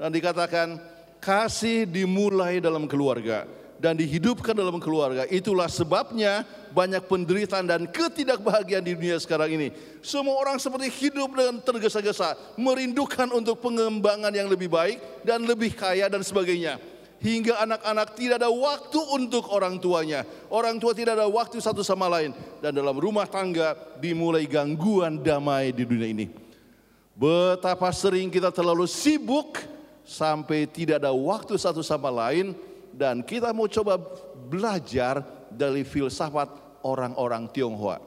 [0.00, 0.80] Dan dikatakan
[1.20, 3.44] kasih dimulai dalam keluarga
[3.78, 5.24] dan dihidupkan dalam keluarga.
[5.30, 6.42] Itulah sebabnya
[6.74, 9.68] banyak penderitaan dan ketidakbahagiaan di dunia sekarang ini.
[10.02, 16.10] Semua orang seperti hidup dengan tergesa-gesa, merindukan untuk pengembangan yang lebih baik dan lebih kaya
[16.10, 16.76] dan sebagainya
[17.18, 20.22] hingga anak-anak tidak ada waktu untuk orang tuanya.
[20.50, 25.74] Orang tua tidak ada waktu satu sama lain dan dalam rumah tangga dimulai gangguan damai
[25.74, 26.26] di dunia ini.
[27.18, 29.58] Betapa sering kita terlalu sibuk
[30.06, 32.54] sampai tidak ada waktu satu sama lain
[32.98, 33.94] dan kita mau coba
[34.50, 35.22] belajar
[35.54, 36.50] dari filsafat
[36.82, 38.02] orang-orang Tionghoa.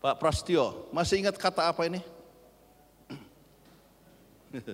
[0.00, 2.00] Pak Prastio, masih ingat kata apa ini?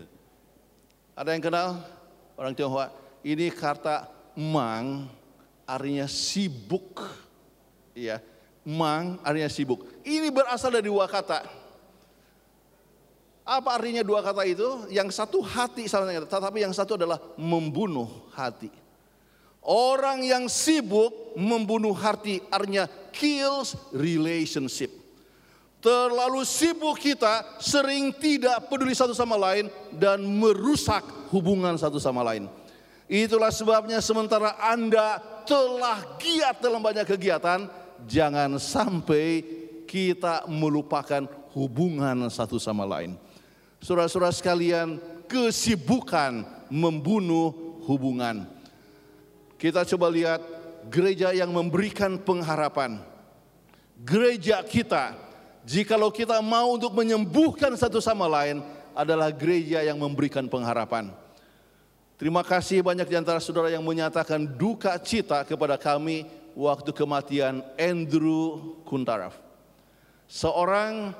[1.18, 1.82] Ada yang kenal
[2.38, 2.94] orang Tionghoa?
[3.26, 4.06] Ini kata
[4.38, 5.10] mang
[5.66, 7.02] artinya sibuk.
[7.98, 8.22] Ya,
[8.62, 9.90] mang artinya sibuk.
[10.06, 11.58] Ini berasal dari dua kata.
[13.42, 14.86] Apa artinya dua kata itu?
[14.86, 18.79] Yang satu hati tetapi yang satu adalah membunuh hati.
[19.60, 24.88] Orang yang sibuk membunuh hati artinya kills relationship.
[25.80, 32.48] Terlalu sibuk kita sering tidak peduli satu sama lain dan merusak hubungan satu sama lain.
[33.10, 35.18] Itulah sebabnya sementara Anda
[35.48, 37.66] telah giat dalam banyak kegiatan,
[38.04, 39.42] jangan sampai
[39.88, 43.18] kita melupakan hubungan satu sama lain.
[43.82, 48.46] Saudara-saudara sekalian, kesibukan membunuh hubungan.
[49.60, 50.40] Kita coba lihat
[50.88, 52.96] gereja yang memberikan pengharapan.
[54.00, 55.12] Gereja kita,
[55.68, 58.64] jikalau kita mau untuk menyembuhkan satu sama lain,
[58.96, 61.12] adalah gereja yang memberikan pengharapan.
[62.16, 66.24] Terima kasih banyak di antara saudara yang menyatakan duka cita kepada kami
[66.56, 69.36] waktu kematian Andrew Kuntaraf.
[70.24, 71.12] Seorang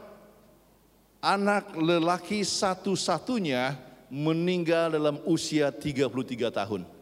[1.21, 3.77] anak lelaki satu-satunya
[4.09, 6.09] meninggal dalam usia 33
[6.49, 7.00] tahun.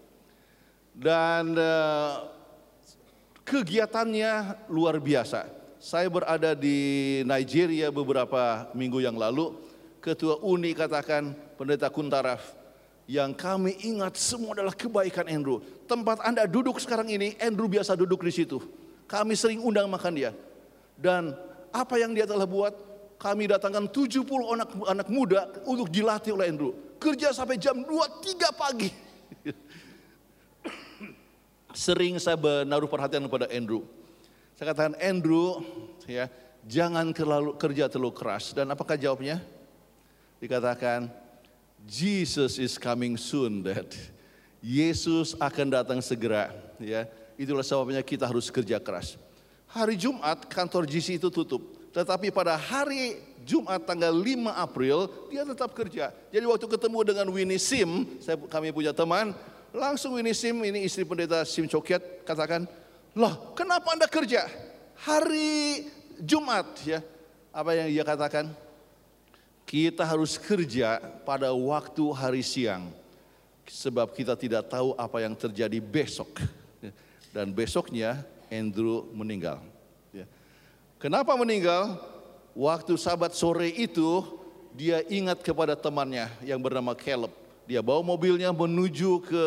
[0.99, 2.27] Dan uh,
[3.47, 5.47] kegiatannya luar biasa.
[5.79, 9.55] Saya berada di Nigeria beberapa minggu yang lalu.
[10.03, 12.43] Ketua UNI katakan, Pendeta Kuntaraf,
[13.07, 15.63] yang kami ingat semua adalah kebaikan Andrew.
[15.87, 18.59] Tempat Anda duduk sekarang ini, Andrew biasa duduk di situ.
[19.07, 20.35] Kami sering undang makan dia.
[20.99, 21.31] Dan
[21.71, 22.75] apa yang dia telah buat?
[23.19, 26.75] Kami datangkan 70 anak anak muda untuk dilatih oleh Andrew.
[26.99, 29.08] Kerja sampai jam 2, 3 pagi.
[31.79, 33.87] Sering saya menaruh perhatian kepada Andrew.
[34.59, 35.63] Saya katakan, Andrew,
[36.11, 36.27] ya,
[36.67, 38.51] jangan terlalu, kerja terlalu keras.
[38.51, 39.39] Dan apakah jawabnya?
[40.43, 41.07] Dikatakan,
[41.87, 43.95] Jesus is coming soon, Dad.
[44.59, 46.51] Yesus akan datang segera,
[46.83, 47.07] ya.
[47.39, 49.15] Itulah sebabnya kita harus kerja keras.
[49.71, 51.63] Hari Jumat kantor GC itu tutup,
[51.95, 56.11] tetapi pada hari Jumat tanggal 5 April dia tetap kerja.
[56.35, 59.31] Jadi waktu ketemu dengan Winnie Sim, saya, kami punya teman,
[59.79, 62.67] langsung Winnie Sim, ini istri pendeta Sim Coket, katakan,
[63.15, 64.51] loh kenapa anda kerja?
[64.99, 65.87] Hari
[66.19, 66.99] Jumat ya,
[67.55, 68.51] apa yang dia katakan?
[69.63, 72.91] Kita harus kerja pada waktu hari siang.
[73.69, 76.41] Sebab kita tidak tahu apa yang terjadi besok.
[77.37, 79.61] Dan besoknya Andrew meninggal.
[80.09, 80.25] Ya.
[80.97, 82.01] Kenapa meninggal?
[82.57, 84.25] Waktu sabat sore itu
[84.73, 87.31] dia ingat kepada temannya yang bernama Caleb.
[87.69, 89.45] Dia bawa mobilnya menuju ke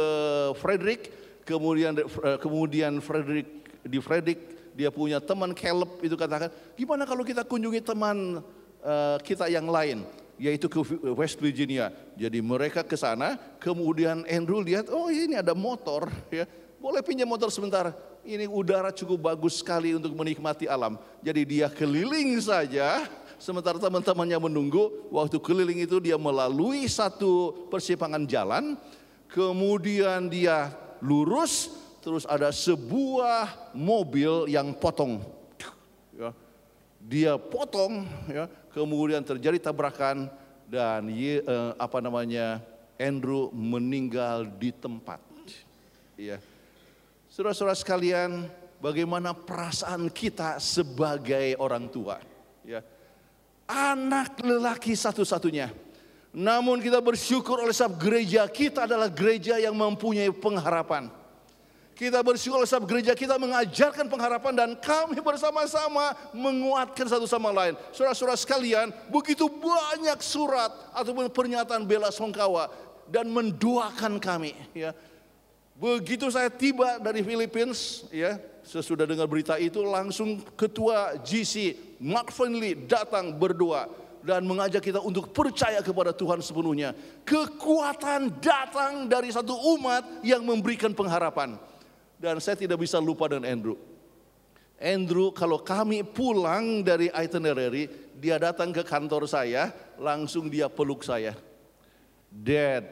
[0.62, 1.10] Frederick,
[1.42, 3.50] kemudian eh, kemudian Frederick
[3.82, 4.40] di Frederick
[4.78, 8.40] dia punya teman Caleb itu katakan, gimana kalau kita kunjungi teman
[8.86, 10.06] uh, kita yang lain?
[10.42, 10.82] yaitu ke
[11.14, 11.94] West Virginia.
[12.18, 16.50] Jadi mereka ke sana, kemudian Andrew lihat, oh ini ada motor, ya
[16.82, 17.94] boleh pinjam motor sebentar.
[18.26, 20.98] Ini udara cukup bagus sekali untuk menikmati alam.
[21.22, 23.06] Jadi dia keliling saja,
[23.42, 25.10] sementara teman-temannya menunggu.
[25.10, 28.78] Waktu keliling itu dia melalui satu persimpangan jalan,
[29.26, 30.70] kemudian dia
[31.02, 31.74] lurus,
[32.06, 35.26] terus ada sebuah mobil yang potong.
[36.14, 36.30] Ya.
[37.02, 40.30] Dia potong, ya kemudian terjadi tabrakan
[40.70, 42.64] dan ye, eh, apa namanya
[42.96, 45.20] Andrew meninggal di tempat.
[46.16, 46.38] Ya.
[47.34, 48.46] Saudara-saudara sekalian,
[48.78, 52.22] bagaimana perasaan kita sebagai orang tua?
[52.62, 52.86] Ya.
[53.68, 55.72] Anak lelaki satu-satunya.
[56.32, 61.12] Namun kita bersyukur oleh sebab gereja kita adalah gereja yang mempunyai pengharapan.
[61.92, 67.78] Kita bersyukur sebab gereja kita mengajarkan pengharapan dan kami bersama-sama menguatkan satu sama lain.
[67.94, 72.72] Saudara-saudara sekalian, begitu banyak surat ataupun pernyataan bela songkawa
[73.06, 74.56] dan mendoakan kami.
[74.74, 74.96] Ya.
[75.78, 82.78] Begitu saya tiba dari Philippines, ya, sesudah dengar berita itu langsung ketua GC Mark Finley
[82.88, 83.90] datang berdoa
[84.22, 86.94] dan mengajak kita untuk percaya kepada Tuhan sepenuhnya.
[87.26, 91.58] Kekuatan datang dari satu umat yang memberikan pengharapan.
[92.22, 93.78] Dan saya tidak bisa lupa dengan Andrew.
[94.78, 101.34] Andrew kalau kami pulang dari itinerary, dia datang ke kantor saya, langsung dia peluk saya.
[102.30, 102.86] Dad,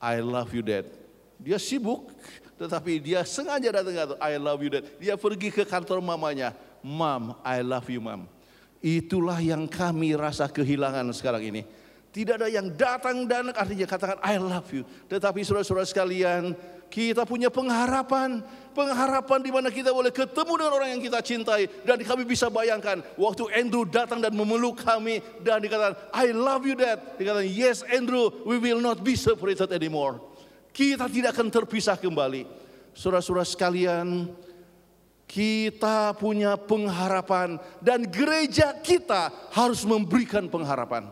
[0.00, 0.88] I love you dad.
[1.40, 2.12] Dia sibuk,
[2.58, 4.84] tetapi dia sengaja datang ke I love you dad.
[4.98, 6.52] Dia pergi ke kantor mamanya,
[6.82, 8.26] Mom, I love you mom.
[8.78, 11.62] Itulah yang kami rasa kehilangan sekarang ini.
[12.08, 14.82] Tidak ada yang datang dan artinya katakan I love you.
[15.10, 16.54] Tetapi saudara-saudara sekalian,
[16.88, 18.40] kita punya pengharapan,
[18.72, 23.04] pengharapan di mana kita boleh ketemu dengan orang yang kita cintai dan kami bisa bayangkan
[23.20, 27.20] waktu Andrew datang dan memeluk kami dan dikatakan I love you dad.
[27.20, 30.27] Dikatakan yes Andrew, we will not be separated anymore.
[30.78, 32.46] Kita tidak akan terpisah kembali.
[32.94, 34.30] Saudara-saudara sekalian,
[35.26, 41.10] kita punya pengharapan dan gereja kita harus memberikan pengharapan.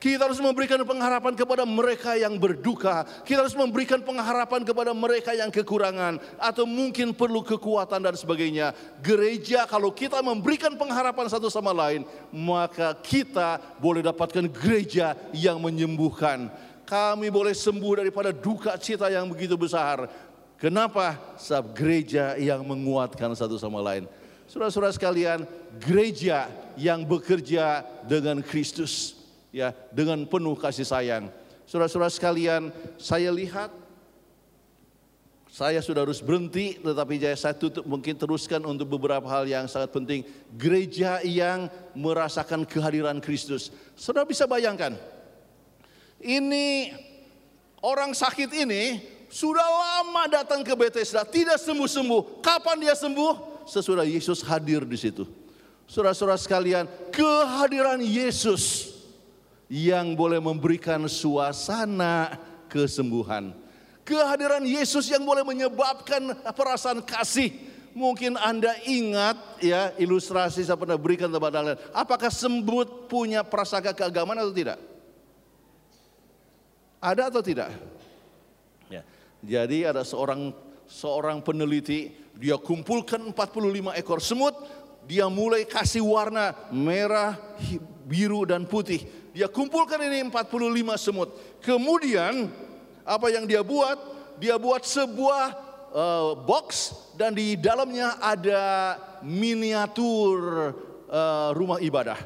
[0.00, 3.04] Kita harus memberikan pengharapan kepada mereka yang berduka.
[3.24, 6.16] Kita harus memberikan pengharapan kepada mereka yang kekurangan.
[6.40, 8.72] Atau mungkin perlu kekuatan dan sebagainya.
[9.04, 12.08] Gereja kalau kita memberikan pengharapan satu sama lain.
[12.32, 16.48] Maka kita boleh dapatkan gereja yang menyembuhkan.
[16.90, 20.10] Kami boleh sembuh daripada duka cita yang begitu besar.
[20.58, 21.14] Kenapa?
[21.38, 24.10] Sebab gereja yang menguatkan satu sama lain.
[24.50, 25.46] Saudara-saudara sekalian,
[25.78, 29.14] gereja yang bekerja dengan Kristus
[29.54, 31.30] ya dengan penuh kasih sayang.
[31.62, 33.70] Saudara-saudara sekalian, saya lihat
[35.46, 40.26] saya sudah harus berhenti tetapi saya tutup mungkin teruskan untuk beberapa hal yang sangat penting.
[40.58, 43.70] Gereja yang merasakan kehadiran Kristus.
[43.94, 45.19] Saudara bisa bayangkan.
[46.20, 46.92] Ini
[47.80, 49.00] orang sakit ini
[49.32, 52.44] sudah lama datang ke Bethesda, tidak sembuh-sembuh.
[52.44, 53.64] Kapan dia sembuh?
[53.64, 55.24] Sesudah Yesus hadir di situ.
[55.86, 58.94] Saudara-saudara sekalian, kehadiran Yesus
[59.70, 62.34] yang boleh memberikan suasana
[62.66, 63.54] kesembuhan.
[64.02, 67.54] Kehadiran Yesus yang boleh menyebabkan perasaan kasih.
[67.94, 71.78] Mungkin Anda ingat ya ilustrasi saya pernah berikan kepada kalian.
[71.94, 74.89] Apakah sembut punya prasangka keagamaan atau tidak?
[77.00, 77.72] Ada atau tidak?
[78.92, 79.02] Ya.
[79.40, 80.52] Jadi ada seorang
[80.84, 84.56] seorang peneliti dia kumpulkan 45 ekor semut,
[85.08, 87.36] dia mulai kasih warna merah,
[88.04, 91.30] biru dan putih dia kumpulkan ini 45 semut.
[91.62, 92.50] Kemudian
[93.06, 93.98] apa yang dia buat?
[94.42, 95.44] Dia buat sebuah
[95.94, 100.72] uh, box dan di dalamnya ada miniatur
[101.06, 102.18] uh, rumah ibadah.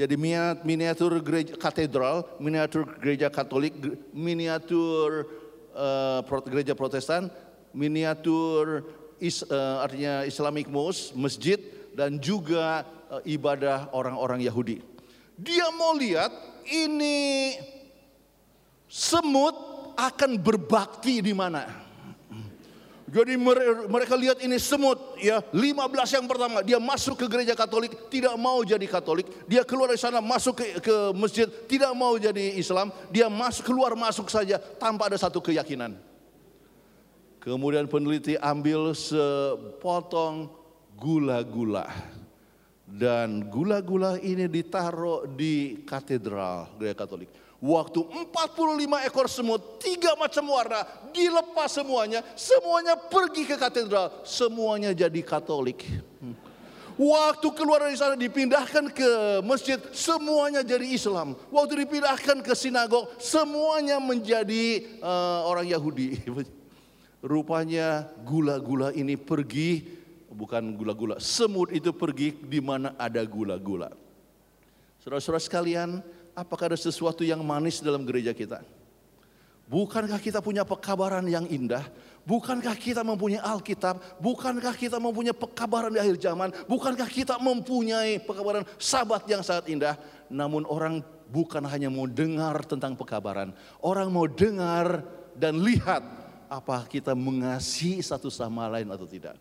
[0.00, 0.16] Jadi
[0.64, 3.76] miniatur gereja katedral, miniatur gereja Katolik,
[4.16, 5.28] miniatur
[5.76, 7.28] uh, gereja Protestan,
[7.76, 8.88] miniatur
[9.20, 11.60] is, uh, artinya Islamic mosque, masjid
[11.92, 14.80] dan juga uh, ibadah orang-orang Yahudi.
[15.36, 16.32] Dia mau lihat
[16.64, 17.60] ini
[18.88, 19.52] semut
[20.00, 21.68] akan berbakti di mana.
[23.10, 23.34] Jadi
[23.90, 28.62] mereka lihat ini semut ya 15 yang pertama dia masuk ke gereja Katolik tidak mau
[28.62, 33.26] jadi Katolik dia keluar dari sana masuk ke, ke masjid tidak mau jadi Islam dia
[33.26, 35.98] masuk keluar masuk saja tanpa ada satu keyakinan.
[37.42, 40.46] Kemudian peneliti ambil sepotong
[40.94, 41.90] gula-gula
[42.86, 47.30] dan gula-gula ini ditaruh di katedral gereja Katolik.
[47.60, 48.00] Waktu
[48.32, 50.80] 45 ekor semut, tiga macam warna,
[51.12, 55.84] dilepas semuanya, semuanya pergi ke katedral, semuanya jadi Katolik.
[56.96, 59.10] Waktu keluar dari sana dipindahkan ke
[59.44, 61.36] masjid, semuanya jadi Islam.
[61.52, 66.20] Waktu dipindahkan ke sinagog, semuanya menjadi uh, orang Yahudi.
[67.20, 69.84] Rupanya gula-gula ini pergi,
[70.32, 73.92] bukan gula-gula, semut itu pergi di mana ada gula-gula.
[75.00, 76.04] Saudara-saudara sekalian,
[76.34, 78.62] apakah ada sesuatu yang manis dalam gereja kita?
[79.70, 81.86] Bukankah kita punya pekabaran yang indah?
[82.26, 84.18] Bukankah kita mempunyai Alkitab?
[84.18, 86.50] Bukankah kita mempunyai pekabaran di akhir zaman?
[86.66, 89.94] Bukankah kita mempunyai pekabaran sabat yang sangat indah?
[90.26, 93.54] Namun orang bukan hanya mau dengar tentang pekabaran.
[93.78, 95.06] Orang mau dengar
[95.38, 96.02] dan lihat
[96.50, 99.38] apa kita mengasihi satu sama lain atau tidak.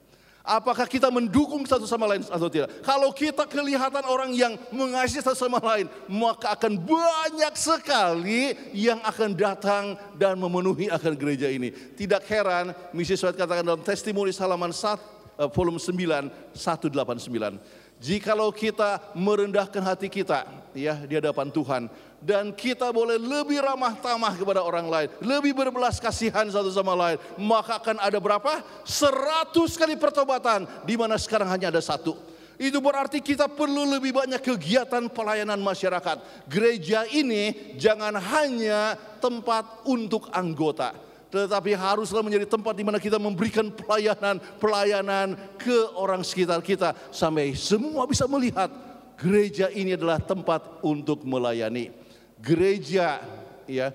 [0.49, 2.81] Apakah kita mendukung satu sama lain atau tidak?
[2.81, 9.37] Kalau kita kelihatan orang yang mengasihi satu sama lain, maka akan banyak sekali yang akan
[9.37, 11.69] datang dan memenuhi akan gereja ini.
[11.69, 14.97] Tidak heran, misi surat katakan dalam testimoni halaman 1,
[15.37, 17.61] eh, volume 9, 189.
[18.01, 24.35] Jikalau kita merendahkan hati kita ya di hadapan Tuhan, dan kita boleh lebih ramah tamah
[24.35, 28.59] kepada orang lain, lebih berbelas kasihan satu sama lain, maka akan ada berapa?
[28.83, 32.15] Seratus kali pertobatan, di mana sekarang hanya ada satu.
[32.59, 36.43] Itu berarti kita perlu lebih banyak kegiatan pelayanan masyarakat.
[36.51, 40.91] Gereja ini jangan hanya tempat untuk anggota,
[41.31, 48.03] tetapi haruslah menjadi tempat di mana kita memberikan pelayanan-pelayanan ke orang sekitar kita sampai semua
[48.03, 48.67] bisa melihat
[49.15, 51.98] gereja ini adalah tempat untuk melayani
[52.39, 53.19] gereja
[53.67, 53.91] ya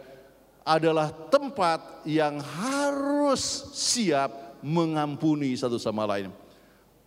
[0.64, 6.32] adalah tempat yang harus siap mengampuni satu sama lain.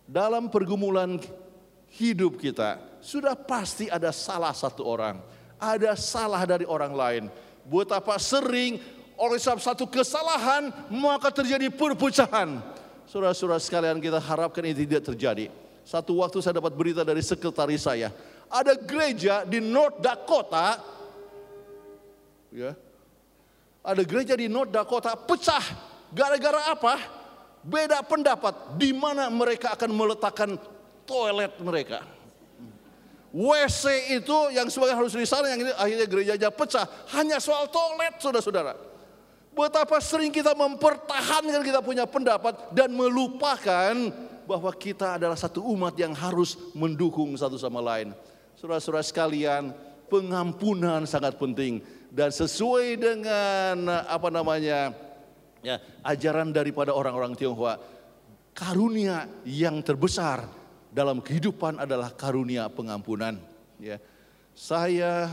[0.06, 1.18] Dalam pergumulan
[1.98, 5.18] hidup kita, sudah pasti ada salah satu orang,
[5.58, 7.24] ada salah dari orang lain.
[7.66, 8.78] Betapa sering
[9.18, 12.62] oleh sebab satu kesalahan maka terjadi perpecahan.
[13.10, 15.50] Saudara-saudara sekalian kita harapkan ini tidak terjadi.
[15.82, 18.14] Satu waktu saya dapat berita dari sekretaris saya.
[18.48, 20.97] Ada gereja di North Dakota
[22.52, 22.72] Ya.
[23.84, 25.62] Ada gereja di North Dakota pecah
[26.12, 26.94] gara-gara apa?
[27.64, 30.56] Beda pendapat di mana mereka akan meletakkan
[31.04, 32.04] toilet mereka.
[33.28, 37.68] WC itu yang sebagai harus di sana yang ini akhirnya gereja aja pecah hanya soal
[37.68, 38.72] toilet saudara-saudara.
[39.52, 43.92] Betapa sering kita mempertahankan kita punya pendapat dan melupakan
[44.48, 48.16] bahwa kita adalah satu umat yang harus mendukung satu sama lain.
[48.56, 49.76] Saudara-saudara sekalian,
[50.08, 54.92] pengampunan sangat penting dan sesuai dengan apa namanya
[55.60, 57.76] ya ajaran daripada orang-orang Tionghoa
[58.56, 60.48] karunia yang terbesar
[60.88, 63.38] dalam kehidupan adalah karunia pengampunan
[63.78, 64.00] ya.
[64.58, 65.30] Saya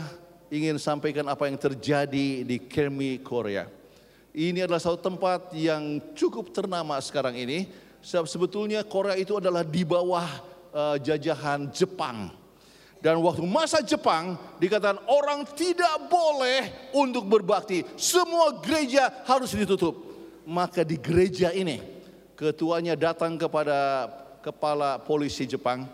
[0.53, 3.65] ingin sampaikan apa yang terjadi di Kermi Korea.
[4.35, 7.65] Ini adalah satu tempat yang cukup ternama sekarang ini.
[8.05, 10.29] Sebetulnya Korea itu adalah di bawah
[10.69, 12.29] uh, jajahan Jepang
[13.03, 17.85] dan waktu masa Jepang dikatakan orang tidak boleh untuk berbakti.
[17.99, 19.93] Semua gereja harus ditutup.
[20.45, 21.81] Maka di gereja ini
[22.37, 24.09] ketuanya datang kepada
[24.41, 25.89] kepala polisi Jepang.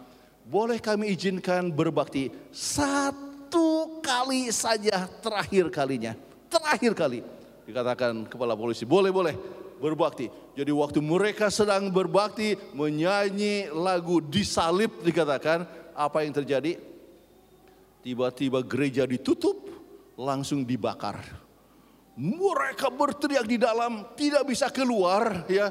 [0.48, 6.16] Boleh kami izinkan berbakti satu kali saja terakhir kalinya.
[6.52, 7.20] Terakhir kali.
[7.64, 9.36] Dikatakan kepala polisi boleh boleh
[9.80, 10.28] berbakti.
[10.56, 15.64] Jadi waktu mereka sedang berbakti menyanyi lagu disalib dikatakan
[15.96, 16.91] apa yang terjadi?
[18.02, 19.70] Tiba-tiba gereja ditutup,
[20.18, 21.22] langsung dibakar.
[22.18, 25.70] Mereka berteriak di dalam, tidak bisa keluar ya.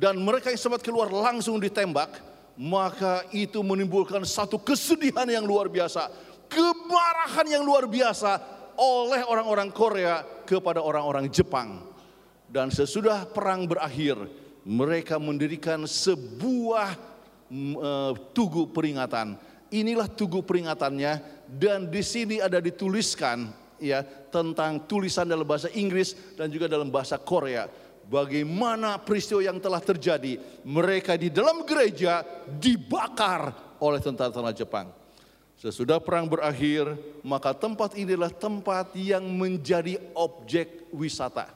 [0.00, 2.28] Dan mereka yang sempat keluar langsung ditembak.
[2.60, 6.12] Maka itu menimbulkan satu kesedihan yang luar biasa.
[6.52, 8.36] Kemarahan yang luar biasa
[8.76, 11.84] oleh orang-orang Korea kepada orang-orang Jepang.
[12.50, 14.20] Dan sesudah perang berakhir,
[14.66, 16.98] mereka mendirikan sebuah
[17.80, 19.38] uh, tugu peringatan.
[19.70, 23.50] Inilah tugu peringatannya dan di sini ada dituliskan
[23.82, 27.66] ya tentang tulisan dalam bahasa Inggris dan juga dalam bahasa Korea.
[28.10, 32.26] Bagaimana peristiwa yang telah terjadi, mereka di dalam gereja
[32.58, 34.90] dibakar oleh tentara-tentara Jepang.
[35.54, 41.52] Sesudah perang berakhir, maka tempat inilah tempat yang menjadi objek wisata.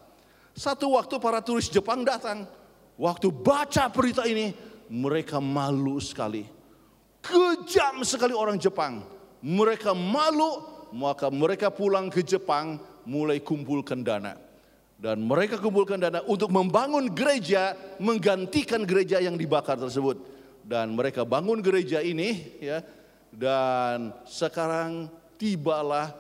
[0.55, 2.47] Satu waktu para turis Jepang datang,
[2.95, 4.55] waktu baca berita ini
[4.87, 6.47] mereka malu sekali.
[7.19, 9.14] Kejam sekali orang Jepang.
[9.45, 10.65] Mereka malu,
[10.97, 14.41] maka mereka pulang ke Jepang mulai kumpulkan dana.
[14.97, 20.17] Dan mereka kumpulkan dana untuk membangun gereja menggantikan gereja yang dibakar tersebut.
[20.65, 22.81] Dan mereka bangun gereja ini ya.
[23.29, 26.17] Dan sekarang tibalah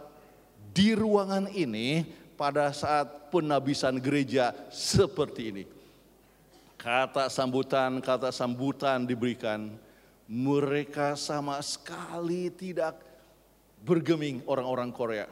[0.74, 2.04] di ruangan ini
[2.36, 5.64] pada saat penabisan gereja seperti ini.
[6.76, 9.72] Kata sambutan, kata sambutan diberikan
[10.28, 13.03] mereka sama sekali tidak
[13.85, 15.28] bergeming orang-orang Korea.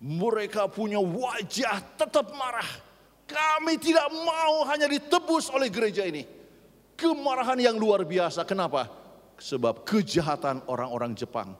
[0.00, 2.66] Mereka punya wajah tetap marah.
[3.24, 6.24] Kami tidak mau hanya ditebus oleh gereja ini.
[6.96, 8.44] Kemarahan yang luar biasa.
[8.48, 8.88] Kenapa?
[9.36, 11.56] Sebab kejahatan orang-orang Jepang.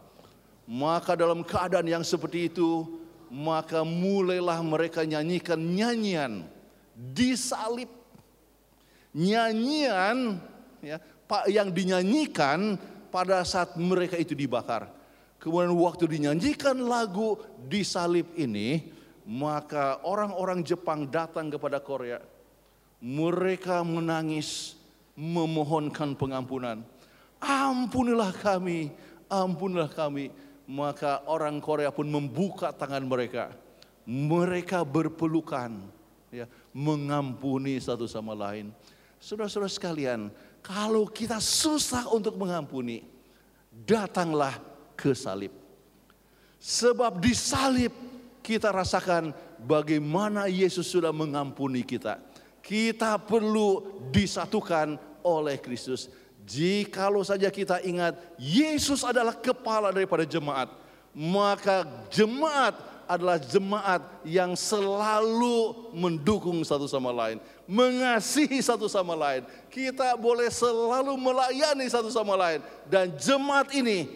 [0.65, 6.49] Maka dalam keadaan yang seperti itu, maka mulailah mereka nyanyikan nyanyian
[6.95, 7.91] disalib.
[9.15, 10.39] Nyanyian
[10.83, 10.99] ya,
[11.51, 12.79] yang dinyanyikan
[13.11, 14.91] pada saat mereka itu dibakar.
[15.45, 17.37] Kemudian waktu dinyanyikan lagu
[17.69, 18.81] di salib ini,
[19.29, 22.17] maka orang-orang Jepang datang kepada Korea.
[23.05, 24.73] Mereka menangis,
[25.13, 26.81] memohonkan pengampunan.
[27.45, 28.89] Ampunilah kami,
[29.29, 30.33] ampunilah kami.
[30.65, 33.53] Maka orang Korea pun membuka tangan mereka.
[34.09, 35.77] Mereka berpelukan,
[36.33, 38.73] ya, mengampuni satu sama lain.
[39.21, 40.33] Saudara-saudara sekalian,
[40.65, 43.05] kalau kita susah untuk mengampuni,
[43.85, 44.57] datanglah
[44.97, 45.53] ke salib.
[46.59, 47.93] Sebab di salib
[48.41, 52.21] kita rasakan bagaimana Yesus sudah mengampuni kita.
[52.65, 56.09] Kita perlu disatukan oleh Kristus.
[56.45, 60.69] Jikalau saja kita ingat Yesus adalah kepala daripada jemaat,
[61.17, 69.45] maka jemaat adalah jemaat yang selalu mendukung satu sama lain, mengasihi satu sama lain.
[69.69, 74.09] Kita boleh selalu melayani satu sama lain dan jemaat ini,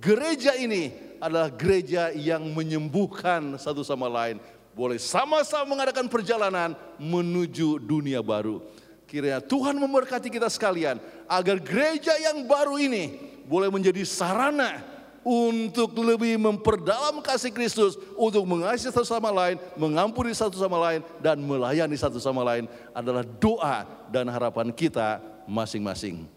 [0.00, 4.40] gereja ini adalah gereja yang menyembuhkan satu sama lain.
[4.76, 8.60] Boleh sama-sama mengadakan perjalanan menuju dunia baru.
[9.08, 13.16] Kiranya Tuhan memberkati kita sekalian agar gereja yang baru ini
[13.46, 14.82] boleh menjadi sarana
[15.26, 21.34] untuk lebih memperdalam kasih Kristus, untuk mengasihi satu sama lain, mengampuni satu sama lain, dan
[21.42, 25.18] melayani satu sama lain adalah doa dan harapan kita
[25.50, 26.35] masing-masing.